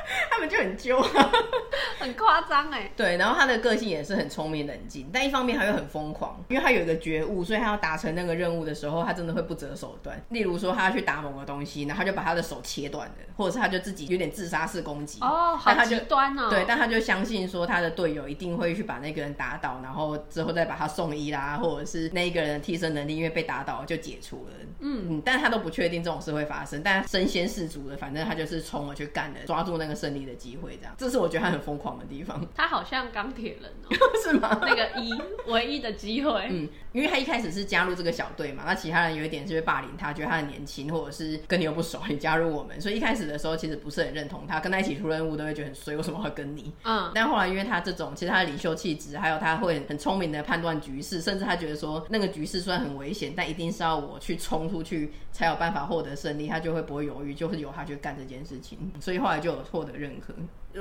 [0.31, 1.33] 他们就很揪，啊，
[1.99, 2.91] 很夸张哎。
[2.97, 10.21] 对，然后他的个性也是很聪明冷静，但一方面他又很疯狂，因为他有一个觉悟，所以他要达成那个任务的时候，他真的会不择手段。
[10.31, 15.19] 例如说，他要去打某个东西，然后他就把他的手切断了，或者是他就自己有点自杀式攻击。
[15.21, 16.49] 哦，好极端哦。
[16.51, 24.53] 对，但他就相信说他的队友一定会去把那个人打倒，然后之后再把他送医啦，或者是那一个人的替身能力因为被打倒就解除了。
[24.81, 32.47] 嗯嗯，但他都不确定这种事会发生，但身先士卒的，反正他就是冲了去干了，抓住那个胜利的机会，这样，这是我觉得他很疯狂的地方。
[32.55, 34.59] 他好像钢铁人哦， 是吗？
[34.61, 46.73] 那个一唯一的机会，嗯，因为他一开始是加入这个小队嘛，那其他人有一点就是霸凌他，觉得他很年轻，或者是跟你又不熟，你加入我们，所以一开始的时候其实不是很认同他，跟他一起出任务都会觉得很衰，为什么会跟你？
[46.85, 60.33] 嗯，但后来因为他这种，其实他的领袖气质，还有他会很聪明的判断局势，甚至他觉得说那个局势虽然很危险，但一定是要我去冲出去才有办法获得胜利，他就会不会犹豫，就会由他去干这件事情，所以后来就有获得认可。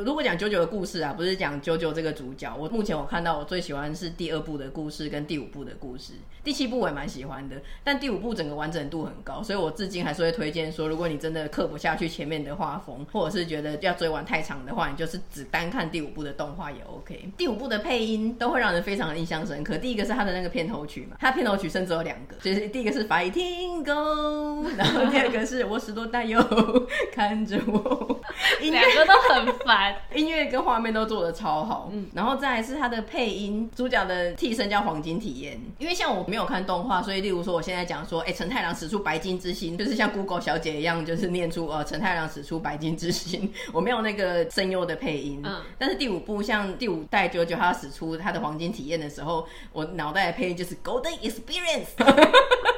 [0.03, 2.53] 如果讲九九的故事啊，不是讲九九这个主角。
[2.57, 6.11] 我目前我看到我最喜欢是第二部的故事跟第五部的故事，
[6.43, 17.29] 第七部我也蛮喜欢的，但第五部整个完整度很高，所以我至今还是会推荐说，如果你真的刻不下去前面的画风，或者是觉得要追完太长的话，你就是只单看第五部的动画也 OK。
[17.37, 19.77] 第五部的配音都会让人非常的印象深刻。
[19.77, 26.43] 第一个是他的那个片头曲嘛，他片头曲甚至有两个，就是第一个是 Fighting Go，然后第二个是我十多大哟，
[27.15, 28.19] 看着我，
[28.59, 29.84] 两个都很烦。
[30.13, 35.59] 音乐跟画面都做的超好，嗯，然后再来是他的配音，主角的替身叫黄金体验。
[35.77, 51.95] 因为像我没有看动画，所以例如说我现在讲说，哎，陈太郎使出白金之心，就是像 Google 小姐一样，就是念出呃陈太郎使出白金之心， 我没有那个声优的配音，嗯，但是第五部像第五代 JoJo 他使出他的黄金体验的时候，我脑袋的配音就是 Golden Experience。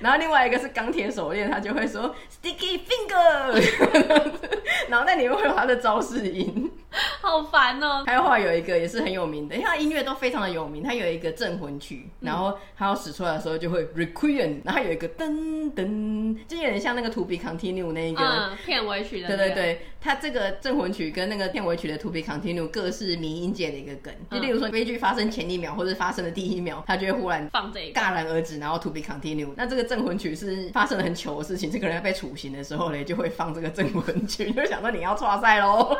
[0.00, 3.62] 然后另外一个是钢铁手链，他就会说 Sticky Finger，
[4.88, 6.70] 然后那里面会有他的招式音，
[7.20, 8.02] 好烦哦。
[8.06, 10.82] 还有话有一个也是很有名的，因为他音乐都非常的有名。
[10.82, 19.44] 他有一个镇魂曲，然后他要使出来的时候就会 Requiem，然后有一个噔噔，就有点像那个 To Be Continue 那一个、嗯、片尾曲的、那个。
[19.44, 24.12] 对对对，他这个镇魂曲跟那个片尾曲的 To Be Continue 各是迷音界的一个梗。
[24.30, 29.50] 就例如说悲剧发生前一秒或者发生的第一秒，他就会忽然放这个戛然而止，然后 To Be Continue。
[29.56, 29.89] 那这个。
[29.90, 35.98] 镇魂曲是发生了很糗的事情，这个人要被处刑的时候呢，就会放这个镇魂曲，就想说你要抓赛喽。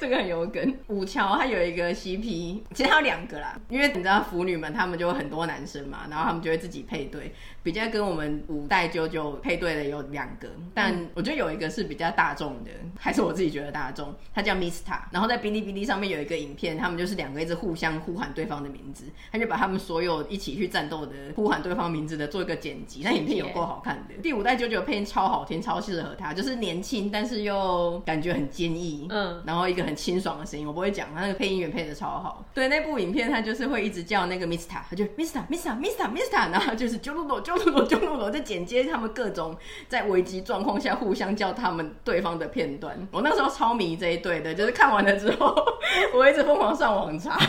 [0.00, 0.74] 这个很有梗。
[0.88, 24.14] 五桥他有一个 CP，其实他有两个啦，因为你知道腐女们他们就有很多男生嘛，然后他们就会自己配对，比较跟我们五代 JoJo 配对的有两个，但我觉得有一个是比较大众的，还是我自己觉得大众，他叫 Mista，然后在哔哩哔哩上面有一个影片，他们就是两个一直互相呼喊对方的名字，他就把他们所有一起去战斗的呼喊对方名字的做一个剪辑，那影片有够好看的。
[24.22, 29.89] 第五代 JoJo 配音超好听，超适合他，就是年轻但是又感觉很坚毅，嗯，然后一个很。
[29.90, 32.44] 很清爽的声音，我不会讲，他那个配音员配的超好。
[32.54, 39.56] 对，那部影片他就是会一直叫那个 Mista，他就 Mista Mista Mista Mista，然后就是啾噜噜啾噜噜啾噜噜在剪接他们各种
[39.88, 42.96] 在危机状况下互相叫他们对方的片段。
[43.10, 45.54] 我那时候超迷这一对的，就是看完了之后，
[46.14, 47.38] 我一直疯狂上网查。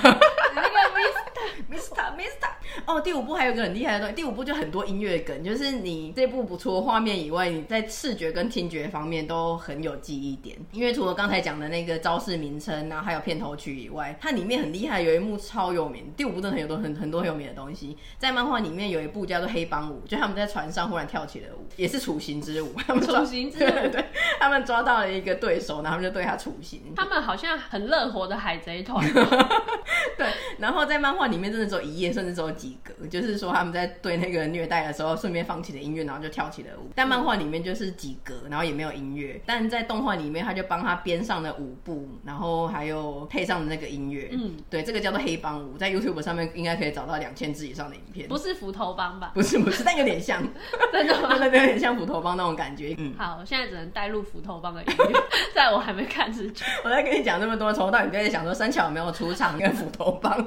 [1.71, 2.49] Mista Mista，
[2.85, 10.57] 哦，第五部还有一个很厉害的东西，第五部就很多音乐梗，就是你这部不错，画面以外，你在视觉跟听觉方面都很有记忆点。
[10.71, 12.31] 因为除了刚才讲的那个招式。
[12.41, 16.11] 名称然后，还有片头曲以外，它里面很厉害，有一幕超有名。
[16.17, 22.73] 第五部真的很多很很多很有名的东西，在漫画里面有一部叫做《黑帮舞》，就他们在船上忽然跳起了舞，也是处刑之舞。
[22.87, 24.05] 他们处刑之舞，对，对，对，
[24.39, 26.81] 他们抓到了一个对手，然后他们就对他处刑。
[26.95, 29.05] 他们好像很乐活的海贼团。
[30.17, 30.27] 对，
[30.57, 36.91] 然后在漫画里面真的只有一页，甚至只有几格，就是说他们在对那个虐待的时候，顺便放起了音乐，然后就跳起了舞。
[36.93, 39.41] 但漫画里面就是几格，然后也没有音乐。
[39.45, 42.07] 但在动画里面，他就帮他编上了舞步。
[42.25, 48.27] 然后还有配上的那个音乐，嗯，对，这个叫做黑帮舞，在 YouTube 上面应该可以找到两千字以上的影片。
[48.27, 49.31] 不是斧头帮吧？
[49.33, 50.43] 不是，不是，但有点像，
[50.91, 51.37] 真的吗？
[51.49, 52.93] 对，有点像斧头帮那种感觉。
[52.97, 55.21] 嗯，好，我现在只能带入斧头帮的音乐，
[55.55, 60.37] 在我还没看之前，我在跟你讲这么多，从头到尾在想说三桥有没有出场跟斧头帮。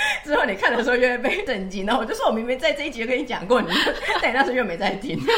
[0.24, 3.68] 之后你看的时候又会被震惊，然后我就说我明明在这一集就跟你讲过，你
[4.22, 5.18] 但你那时候又没在听。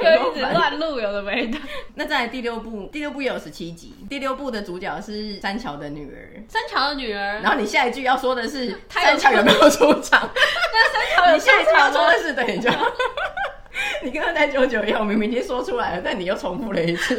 [0.00, 1.58] 就一直乱录，有的没的。
[1.94, 3.94] 那再来第六部，第六部也有十七集。
[4.08, 7.40] 第六部的主角是三桥的女儿，三桥的女儿。
[7.40, 10.28] 然后你下一句要说的是三桥有没有出场？
[10.34, 12.74] 那三桥有你下一句要说的是等一下。
[14.02, 17.16] 你跟他在九九一样，我明明已经说出来了，但你又重复了一次，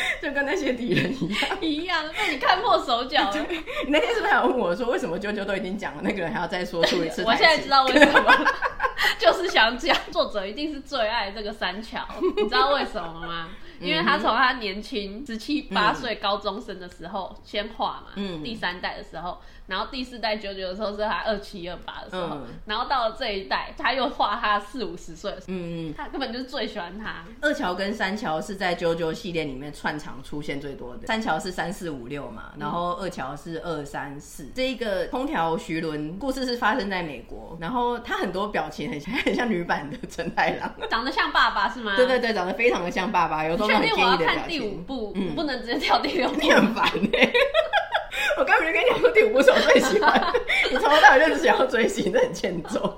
[0.22, 3.46] 就跟那些敌人一样， 一样被你看破手脚了。
[3.86, 7.22] 你那天是不是还问我说，为什么啾啾都已经讲了，那个人还要再说出一次？
[7.24, 8.46] 我现在知道为什么，
[9.18, 13.48] 就是想讲，作者一定是最爱这个三桥，你知道为什么吗？
[13.80, 19.40] 因为他从他年轻十七八岁高中生的时候先画嘛，嗯，第三代的时候。
[19.68, 27.22] 然后第四代九九的时候是他二七二八的时候，嗯、然后到了这一代他又画他四五十岁嗯嗯，他根本就是最喜欢他。
[27.40, 34.48] 二桥跟三桥是在九九系列里面串场出现最多的，三桥是三四五六嘛，然后二桥是二三四。
[34.54, 41.94] 这一个空调徐伦故事是发生在美国，然后他很多表情很像很像女版的陈太郎， 长得像爸爸是吗？
[41.94, 44.18] 对对对，长得非常的像爸爸，有时候很建议的表情。
[44.18, 47.32] 确定我要看第五部，嗯、不能直接跳第六部， 你很烦欸
[48.48, 50.32] 我刚才跟你讲说第五部是我最喜欢，
[50.72, 52.96] 你从头到尾就是想要追星，这很欠揍，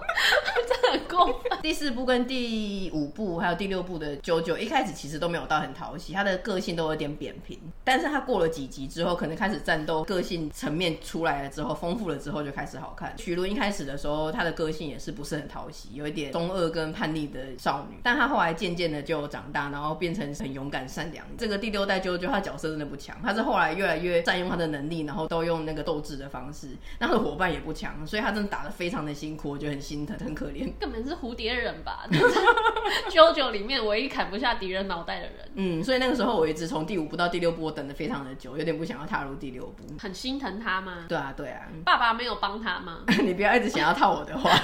[0.68, 1.58] 真的很过分。
[1.60, 7.58] 第四部跟第五部还有第六部的九九，一开始其实都没有到很讨喜，他的个性都有点扁平。
[7.82, 13.12] 但是他过了几集之后，可能开始战斗，个性层面出来了之后，丰富了之后就开始好看。
[13.18, 17.98] 许伦一开始的时候，他的个性也是不是很讨喜，有一点中二跟叛逆的少女。
[18.04, 21.26] 但他后来渐渐的就长大，然后变成很勇敢善良。
[21.36, 26.68] 这个第六代九九，他角色真的不强，他是后来越来越占用他的能力，然后都用那个斗智的方式，
[26.98, 30.72] 那他的伙伴也不强，所以他真的打得非常的辛苦，我觉得很心疼，很可怜。
[30.78, 32.06] 根本是蝴蝶人吧，
[33.10, 35.50] JoJo 里面唯一砍不下敌人脑袋的人。
[35.54, 39.84] 嗯，所以那个时候我一直从第五部到第六部，我等的非常的久，有点不想要踏入第六部。
[39.98, 41.04] 很心疼他吗？
[41.08, 41.62] 对啊，对啊。
[41.84, 43.00] 爸爸没有帮他吗？
[43.22, 44.50] 你不要一直想要套我的话。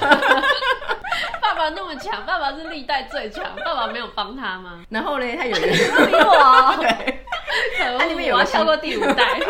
[1.41, 4.85] 爸爸那么强，爸爸是历代最强，爸爸没有帮他吗？
[4.91, 6.77] 然后呢，他有人比我。
[6.81, 7.25] 对，
[7.99, 9.41] 他里面有我要跳过第五代。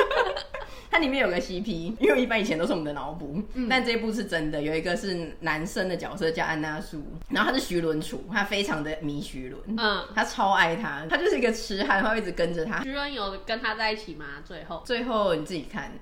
[0.97, 12.83] 它里面有个 CP，因为一般以前都是我们的脑补，嗯、但这一部是真的，有一个是男生的角色叫安娜苏，然后他是徐伦楚，他非常的迷徐伦，嗯，他超爱他，他就是一个痴汉，他会一直跟着他。
[12.83, 14.25] 徐伦有跟他在一起吗？
[14.43, 15.93] 最后，最后你自己看。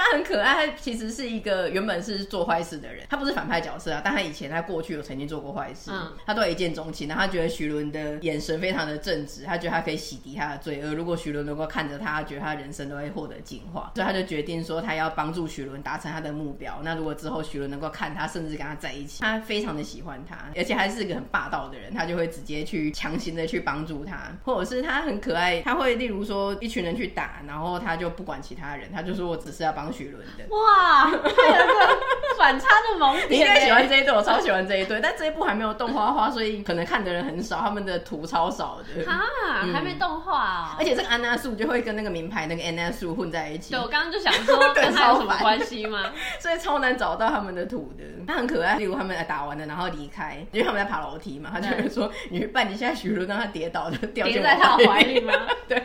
[0.00, 16.80] 他很可爱，他其实是一个原本是做坏事的人，他不是反派角色啊，但他以前他过去有曾经做过坏事，嗯，他都一见钟情，然后他觉得徐伦的眼神非常的正直，他觉得他可以洗涤他的罪恶，如果徐伦能够看着他，他觉得他人生都会获得净化，所以他就决定说他要帮助徐伦达成他的目标。
[16.82, 30.44] 那如果之后徐伦能够看他，甚至跟他在一起，他非常的喜欢他，而且还是一个很霸道的人，他就会直接去强行的去帮助他，或者是他很可爱，他会例如说一群人去打，然后他就不管其他人，他就说我只是要帮徐伦的。
[30.54, 31.98] 哇，还有个
[32.38, 33.30] 反差的萌点。
[33.30, 39.10] 你应该喜欢这一对，我超喜欢这一对，但这一部还没有动画化，所以可能看的人很少，他们的图超少的。
[39.10, 39.20] 啊，
[39.64, 40.76] 嗯、还没动画哦。
[40.78, 43.72] 而且这个安娜素就会跟那个名牌那个安娜素混在一起。
[43.72, 46.10] 对，我刚刚就想说 跟他有什么关系吗？
[46.40, 48.04] 所以超难找到他们的图的。
[48.26, 55.32] 他很可爱，例如他们来打完了，然后离开，因为他们在爬楼梯嘛，他就会说：“对你去扮一下许伦，让他跌倒的，掉进在他怀里吗？”
[55.68, 55.82] 对。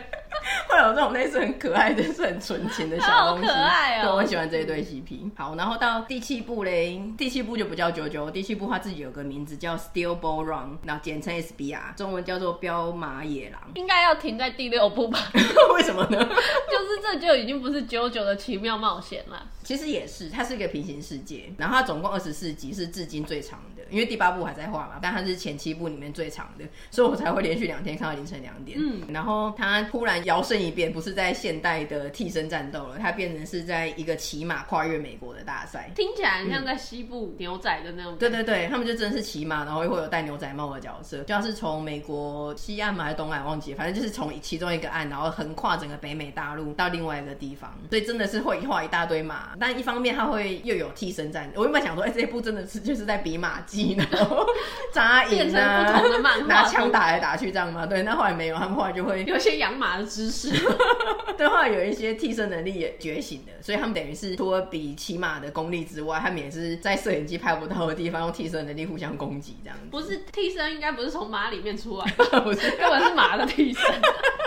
[0.68, 4.02] 会有这种类似很可爱的、是很纯情的小东西，好可爱哦！
[4.02, 5.30] 对，我很喜欢这一对 CP。
[5.36, 13.60] 好，然后到第七部嘞，第七部就不叫九九，第七部他自己有个名字叫 Steel Ball Run，然后简称 SBR，中文叫做彪马野狼。
[13.74, 15.18] 应该要停在第六部吧？
[15.74, 16.18] 为什么呢？
[16.18, 19.46] 就是这就已经不是九九的奇妙冒险了。
[19.66, 28.78] 其实也是，它是一个平行世界，然后它总共二十四集，是至今最长的，因为第八部还在画嘛，但它是前七部里面最长的，所以我才会连续两天看到凌晨两点。
[28.80, 38.16] 嗯，然后它突然摇身一变，不是在现代的替身战斗了，它变成是在一个骑马跨越美国的大赛，听起来像在西部牛仔的那种。
[38.18, 49.55] 对对对，他们就真的是骑马，然后又会有戴牛仔帽的角色，就像是从美国西岸嘛还是东岸忘记，反正就是从其中一个岸，然后横跨整个北美大陆到另外一个地方，所以真的是会画一大堆马。
[49.58, 51.50] 但一方面，他会又有替身在。
[51.54, 54.46] 我原本想说，哎、欸，这一部真的是就是在比马技，然后
[54.92, 57.86] 扎营啊，不同的漫画 拿枪打来打去这样吗？
[57.86, 60.50] 对，那后来没有，他们后来就会有些养马的知识。
[61.36, 69.86] 对，后来有一些替身能力也觉醒了，所以他们等于是除了比骑马的功力之外，他们也是在摄影机拍不到的地方用替身能力互相攻击这样子。
[69.90, 72.04] 不是替身，应该不是从马里面出来，
[72.40, 73.82] 不是，根本是马的替身。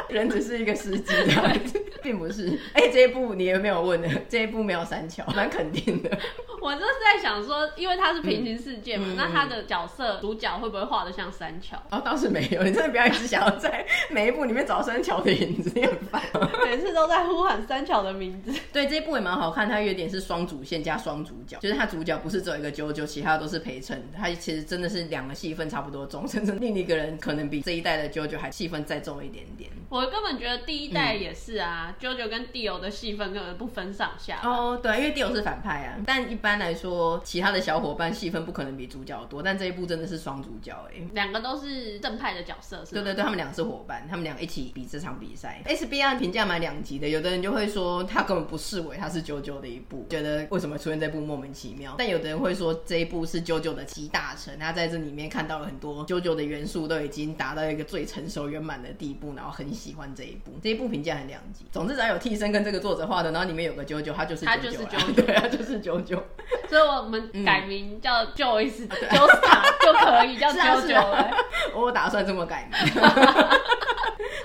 [0.10, 2.50] 人只是一个司机这样子，并不是。
[2.74, 4.10] 哎、欸，这一部你有没有问呢？
[4.28, 6.20] 这一部没有三桥，蛮肯定的。
[6.62, 11.82] 我就是在想说，因为它是平行世界嘛，嗯、那他的角色主角会不会画的像三桥？
[11.90, 12.64] 哦，倒是没有。
[12.64, 16.22] 你真的不要一直想要在 每一部里面找三桥的影子，你很烦。
[16.66, 18.54] 每次都在呼喊三桥的名字。
[18.74, 24.18] 对，这一部也蛮好看，它有点是双主线加双主角，就是它主角不是只有一个九九，其他都是陪衬的。
[24.18, 29.70] 它其实真的是两个戏份差不多重，甚至另一个人可能比这一代的九九还戏份再重一点点。
[29.90, 34.40] 我根本觉得第一代也是啊，九九、嗯、跟 Dio 的戏份根本不分上下。
[34.44, 36.50] 哦，对，因为 Dio 是反派啊，但一般。
[36.60, 43.02] 般来说，其他的小伙伴戏份不可能比主角多，但这一部真的是双主角哎、欸，两个都是正派的角色，是吗？
[43.02, 45.62] 对对对，他们两个是伙伴，他们两个一起比这场比赛。
[45.66, 51.96] SBR 评价蛮两极的，有的人就会说他根本不视为他是 JoJo 的一部，觉得为什么出现这部莫名其妙。
[51.98, 60.52] 但有的人会说这一部是 JoJo 的集大成，他在这里面看到了很多 JoJo 的元素，都已经达到一个最成熟圆满的地步，然后很喜欢这一部。
[60.62, 66.20] 这一部评价很两极，总之只要有替身跟这个作者画的，然后里面有个 JoJo，他就是他就是 JoJo， 对，他就是 JoJo。
[66.70, 71.32] 所以我们改名叫 Joyce，Joestar 就可以叫 JoJo 了。
[71.76, 72.80] 我打算这么改名。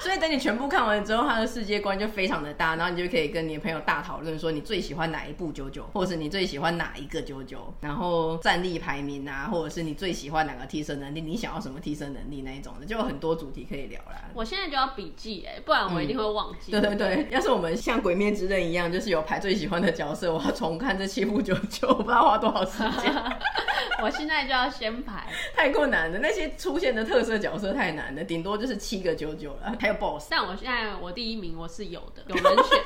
[0.04, 14.28] 所以等你全部看完之后，他的世界观就非常的大，然后你就可以跟你的朋友大讨论说你最喜欢哪一部九九或是你最喜欢哪一个九九然后战力排名啊，或者是你最喜欢哪个替身能力，你想要什么替身能力那一种的，就有很多主题可以聊啦。
[14.34, 16.70] 我现在就要笔记哎，不然我一定会忘记。
[16.70, 23.10] 对对对，要是我们像《鬼灭之刃》一样，就是有排最喜欢的角色，我要重看这七部九九我不知道花多少时间。
[24.02, 25.26] 我现在就要先排，
[25.56, 26.18] 太困难了。
[26.18, 30.28] 那些出现的特色角色太难了，顶多就是七个九九了，还有 BOSS。
[30.30, 32.84] 但我现在我第一名我是有的， 有人选的。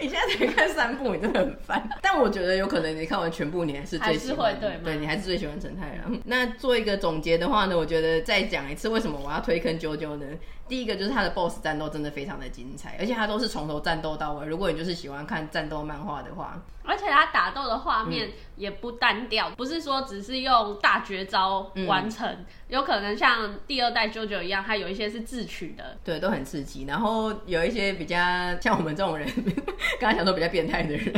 [0.00, 1.88] 你现在才看三部，你真的很烦。
[2.02, 4.58] 但我觉得有可能你看完全部，你还是最喜欢。
[4.60, 6.20] 对你还是最喜欢陈太郎。
[6.24, 10.26] 那做一个总结的话呢，我觉得再讲一次为什么我要推坑 JoJo 呢？
[10.68, 14.46] 第一个就是他的 BOSS 战斗真的非常的精彩，而且他都是从头战斗到尾。
[14.46, 26.84] 如果你就是喜欢看战斗漫画的话，而且他打斗的画面也不单调，不是说只是用大绝招完成，有可能像第二代 JoJo 一样，它有一些是自取的，对，都很刺激。
[26.84, 28.16] 然后有一些比较
[28.60, 29.28] 像我们这种人，
[29.98, 31.14] 刚才讲说比较变态的人。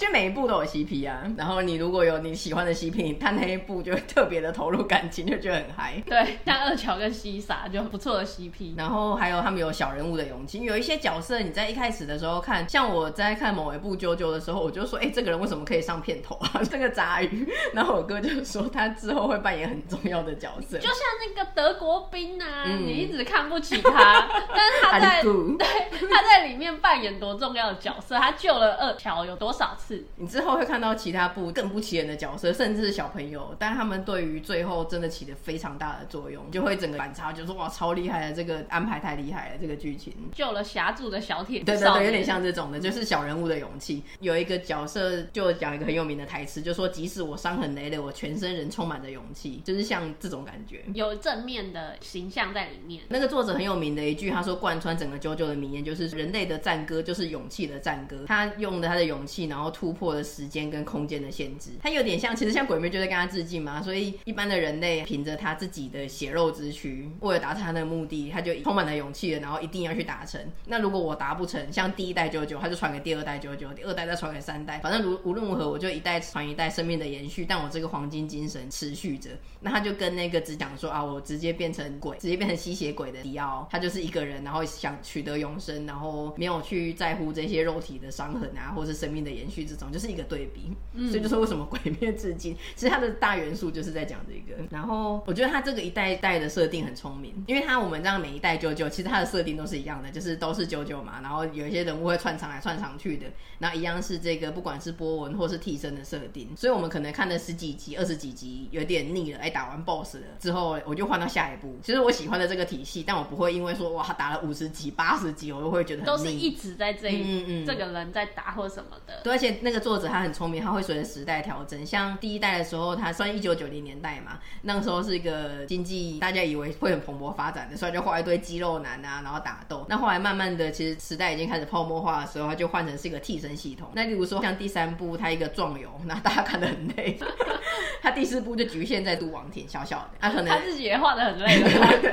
[0.00, 6.02] 就每一部都有 CP 啊，然后你如果有你喜欢的 CP，你看那一部就会特别的投入感情，就觉得很嗨。
[6.06, 8.78] 对，像二乔跟西莎就不错的 CP。
[8.78, 16.62] 然后还有他们有小人物的勇气，有一些角色你在一开始的时候看，像我在看某一部 JoJo 的时候，我就说，哎、欸，这个人为什么可以上片头啊？
[16.70, 17.46] 这个杂鱼。
[17.74, 29.89] 然后我哥就说他之后会扮演很重要的角色， 就像那个德国兵啊、嗯，你一直看不起他， 但是他在对他在里面扮演多重要的角色，他救了二乔有多少次？
[30.16, 44.02] 你之后会看到其他部更不起眼的角色，甚至是小朋友，但他们对于最后真的起了非常大的作用，就会整个反差，就说哇超厉害的，这个安排太厉害了，这个剧情救了霞柱的小铁，对对对，有点像这种的，就是小人物的勇气。
[44.20, 53.02] 有一个角色就讲一个很有名的台词，就说即使我伤痕累累，我全身仍充满着勇气，就是像这种感觉，有正面的形象在里面。
[53.08, 59.70] 那个作者很有名的一句，他说贯穿整个 JoJo 的名言就是人类的战歌就是勇气的战歌，他用的他的勇气，然后。
[59.80, 63.80] 突破了时间跟空间的限制，它有点像，其实像鬼灭就在跟他致敬嘛。
[63.80, 70.38] 所以一般的人类凭着他自己的血肉之躯，为了达成他的目的，他就充满了勇气了，然后一定要去达成。
[70.66, 77.46] 那如果我达不成，像第一代九九他就传给第二代九九第二代再传给三代，反正无无论如何，我就一代传一代，生命的延续。
[77.48, 79.30] 但我这个黄金精神持续着。
[79.60, 89.69] 那他就跟那个只讲说啊，我直接变成鬼，直接变成吸血鬼的迪奥，他就是一个人，然后想取得永生，然后没有去在乎这些肉体的伤痕啊，或是生命的延续。
[89.70, 94.60] 这种就是一个对比，嗯所以就说为什么鬼灭致敬， 其实它的大元素就是在讲这个。
[94.70, 101.20] 然后我觉得它这个一代一代的设定很聪明，因为它我们这样每一代 JoJo，其实它的设定都是一样的，就是都是 JoJo 嘛。
[101.22, 103.26] 然后有一些人物会串场来串场去的，
[103.58, 106.48] 然后一样是这个不管是波纹或是替身的设定。
[106.56, 111.76] 所以我们可能看了十几集、二十几集有点腻了，哎，打完 BOSS 了之后，我就换到下一步。
[111.82, 116.04] 其实我喜欢的这个体系，但我不会因为说哇打了五十集、八十集，我就会觉得。
[116.04, 119.20] 都是一直在这一嗯嗯这个人在打或什么的。
[119.22, 120.30] 对，而且那个作者他很。
[120.32, 121.84] 聪明，他会随着时代调整。
[121.84, 129.84] 像第一代的时候，他算一九九零年代嘛，那个时候是一个经济大家以为会很蓬勃发展的，所以就画一堆肌肉男啊，然后打斗。
[129.88, 133.90] 那后来慢慢的，其实时代已经开始泡沫化的时候，他就换成是一个替身系统。
[133.92, 137.18] 那例如说像第三部，他一个壮游，那大家看得很累。
[138.00, 141.68] 他第四部就局限在都王庭，小小的，他可能他自己也画的很累的，
[142.00, 142.10] 对，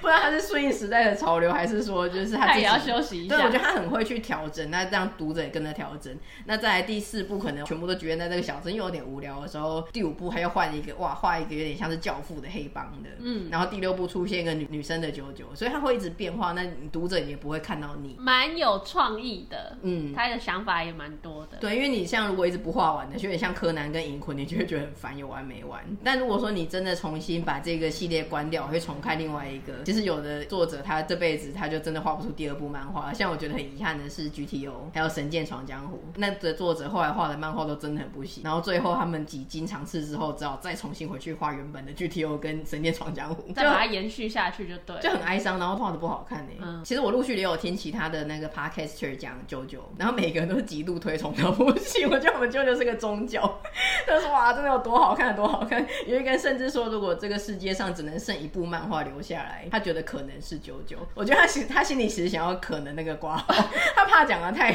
[0.00, 3.36] 不知道他是顺应时代的潮流，还是说就是他自己他也要休息一下。
[3.36, 6.14] 对，我觉得他很会去调整，那这样读者也跟着调整。
[6.44, 7.64] 那再来第四部可能。
[7.64, 25.82] 全部都局限在这个小镇，又有点无聊的时候，第五部还要换一个，哇，画一个有点像是教父的黑帮的，嗯，然后第六部出现一个女女生的 JoJo，所以他会一直变化，那你读者也不会看到你，蛮有创意的，嗯，他的想法也蛮多的，对，因为你像如果一直不画完的，就有点像柯南跟银魂，你就会觉得很烦，有完没完。
[26.04, 46.52] 但如果说你真的重新把这个系列关掉，会重开另外一个，其其实有的作者他这辈子他就真的画不出第二部漫画，像我觉得很遗憾的是 GTO 还有《神剑闯江湖》，那的作者后来画的漫画都真的很不行，然后最后他们几经尝试之后，只好再重新回去画原本的 GTO 跟《神剑闯江湖》，再把它延续下去就对，就很哀伤，然后画的不好看呢。
[46.60, 53.60] 嗯，其实我陆续也有听其他的那个 podcaster 讲 JoJo，然后每个人都是极度推崇的不行，我觉得我们 JoJo 是个宗教，
[54.06, 60.98] 他说哇，真的有多好看，多好看，有一个人甚至说，如果这个世界上只能剩一部漫画留下来，他觉得可能是 JoJo。
[61.14, 63.36] 我觉得他心他心里其实想要可能那个瓜，
[63.96, 64.72] 他怕讲的太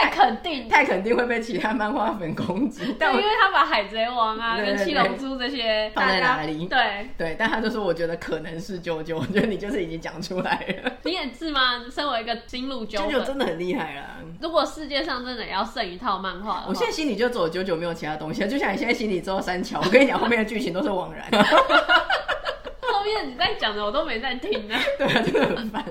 [0.00, 2.96] 太肯定，太肯定会被其他漫画粉攻击。
[2.98, 6.66] 但因为他把海贼王啊跟七龙珠这些放在哪里？
[6.66, 10.92] 对对，但他就说我觉得可能是 JoJo， 我觉得你就是已经讲出来了。
[11.04, 11.84] 你也是吗？
[11.90, 14.16] 身为一个新入 JoJo 真的很厉害啦。
[14.40, 18.46] 如果世界上真的要剩一套漫画，我现在心里就只有 JoJo，没有其他东西。
[18.48, 21.26] 就像你现在心里只有三桥，我跟你讲，后面的剧情都是枉然。
[22.92, 24.74] 后面你在讲的我都没在听呢。
[24.98, 25.84] 对啊，真的很烦。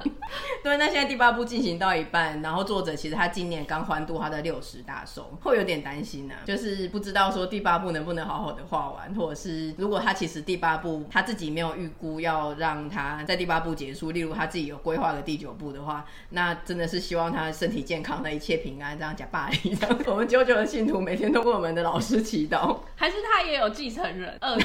[0.64, 24.38] 对，那现在第八部进行到一半，然后作者其实他今年刚欢度他的六十大寿，会有点担心呢、啊，就是不知道说第八部能不能好好的画完，或者是如果他其实第八部他自己没有预估要让他在第八部结束，例如他自己有规划的第九部的话，那真的是希望他身体健康的一切平安，这样讲霸凌，这样 我们 JoJo 的信徒每天都为我们的老师祈祷，还是他也有继承人？
[24.42, 24.58] 二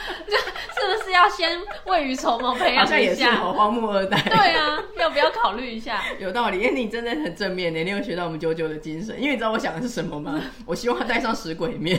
[0.26, 2.86] 就是不是要先未雨绸缪培养一下？
[2.86, 4.20] 好像也是好荒木二代。
[4.22, 6.02] 对啊，要不要考虑一下？
[6.18, 9.16] 有道理，因为你真的很正面的，你有学到我们 JoJo 的精神。
[9.20, 10.40] 因为你知道我想的是什么吗？
[10.66, 11.98] 我希望他带上食鬼面。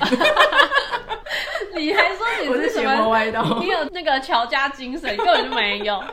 [1.74, 3.08] 你还说你是什么？
[3.10, 3.58] 歪道。
[3.60, 6.04] 你有那个乔家精神，根本就没有。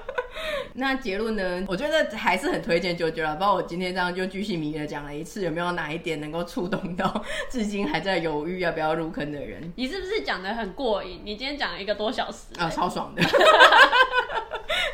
[0.78, 1.64] 那结论呢？
[1.66, 3.36] 我觉得还是很推荐 JoJo 了。
[3.36, 9.72] 包括我今天这样就巨细靡遗的讲了一次，有没有哪一点能够触动到至今还在犹豫要不要入坑的人？
[9.76, 11.20] 你是不是讲的很过瘾？
[11.24, 13.22] 你今天讲了一个多小时啊，超爽的。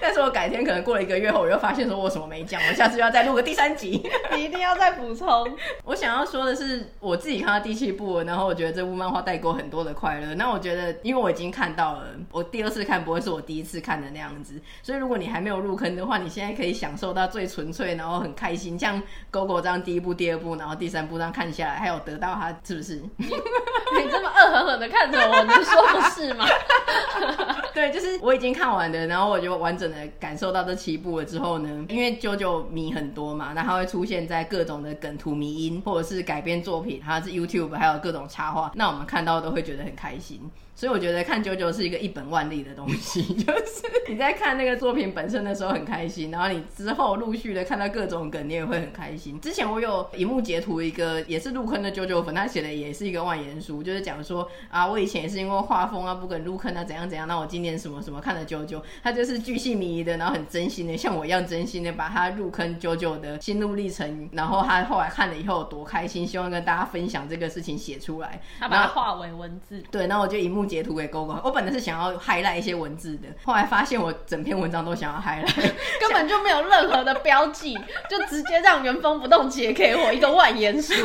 [0.05, 5.51] 但是我改天可能过了一个月后，我又发现说我什么没讲，我下次就要再录个第三集， 你一定要再补充。
[5.87, 10.35] 我想要说的是，我自己看到第七部，然后我觉得这部漫画带给我很多的快乐。
[10.35, 22.97] 那我觉得，因为我已经看到了，我第二次看不会是我第一次看的那样子，所以如果你还没有入坑的话，你现在可以享受到最纯粹，然后很开心，像狗狗这样第一部、第二部，然后第三部这样看下来，还有得到它，是不是？
[23.17, 26.45] 你，这么恶狠狠的看着我，你说不是吗？
[27.73, 40.41] 对，就是我已经看完了，然后我就完整的感受到这七部了之后呢，因为九九迷很多嘛，那它会出现在各种的梗图、迷音，或者是改编作品，还是 YouTube，还有各种插画，那我们看到都会觉得很开心。
[40.75, 49.41] 所以我觉得看 JoJo 是一个一本万利的东西， 就是你在看那个作品本身的时候很开心，然后你之后陆续的看到各种梗，你也会很开心。
[49.41, 69.83] 之前我有荧幕截图一个也是入坑的 JoJo 粉，他写的也是一个万言书，就是讲说啊，我以前也是因为画风啊不肯入坑啊怎样怎样，那我今年什么什么看了 JoJo，他就是巨细靡遗的，然后很真心的，像我一样真心的把他入坑 JoJo 的心路历程，然后他后来看了以后有多开心，希望跟大家分享这个事情写出来，他把它化为文字。
[69.91, 71.39] 对，然后我就荧幕截图给勾勾。
[71.45, 77.75] 我本来是想要 highlight 一些文字的，后来发现我整篇文章都想要 highlight， 根本就没有任何的标记，
[78.09, 80.95] 就直接让原封不动截给我一个万言书。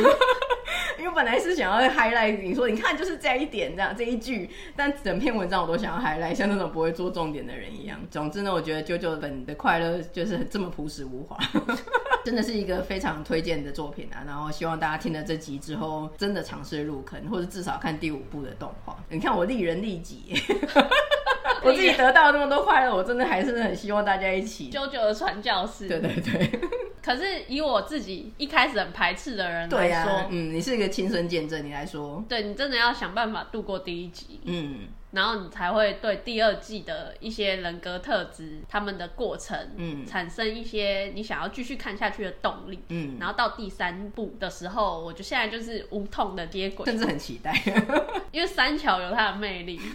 [0.98, 7.98] 因为本来是想要 highlight，你说你看就是这一点这样这一句，但整篇文章我都想要 highlight，像那种不会做重点的人一样。
[8.10, 11.36] 总之呢，我觉得 JoJo 本的快乐就是这么朴实无华，
[12.24, 14.22] 真的是一个非常推荐的作品啊。
[14.26, 18.96] 然后希望大家听了这集之后，真的尝试入坑，或者至少看第五部的动画。
[19.08, 20.34] 你看我利人利己。
[21.62, 24.70] 我自己得到那么多快乐，我真的还是很希望大家一起。
[24.70, 26.60] JoJo 的传教士，对对对。
[27.04, 34.88] 可是以我自己一开始很排斥的人来说，啊、嗯，你是一个亲身见证，你来说，对你真的要想办法度过第一集，嗯。
[35.12, 43.16] 然后你才会对第二季的一些人格特质、他们的过程，嗯，产生一些你想要继续看下去的动力，嗯。
[43.18, 47.52] 然后到第三部的时候，我就现在就是无痛的接轨，甚至很期待，
[48.30, 49.80] 因为三桥有它的魅力。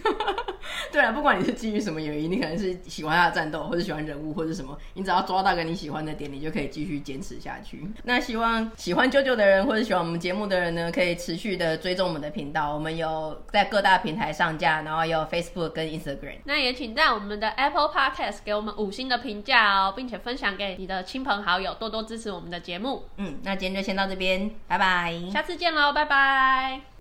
[0.92, 7.82] 对啊，不管你是基于什么原因，你可能是喜欢他的战斗，或者喜欢人物，或者什么，你只要抓到个你喜欢的点，你就可以继续坚持下去。
[8.02, 12.74] 那希望喜欢 JoJo 的人，或者喜欢我们节目的人呢，可以持续的追踪我们的频道。
[12.74, 15.05] 我们有在各大平台上架，然后。
[15.06, 23.04] 有 Facebook 跟 Instagram，那也请在我们的 Apple Podcast 给我们五星的评价哦，并且分享给你的亲朋好友，多多支持我们的节目。
[23.16, 26.95] 嗯，那今天就先到这边，拜拜，下次见喽，拜拜。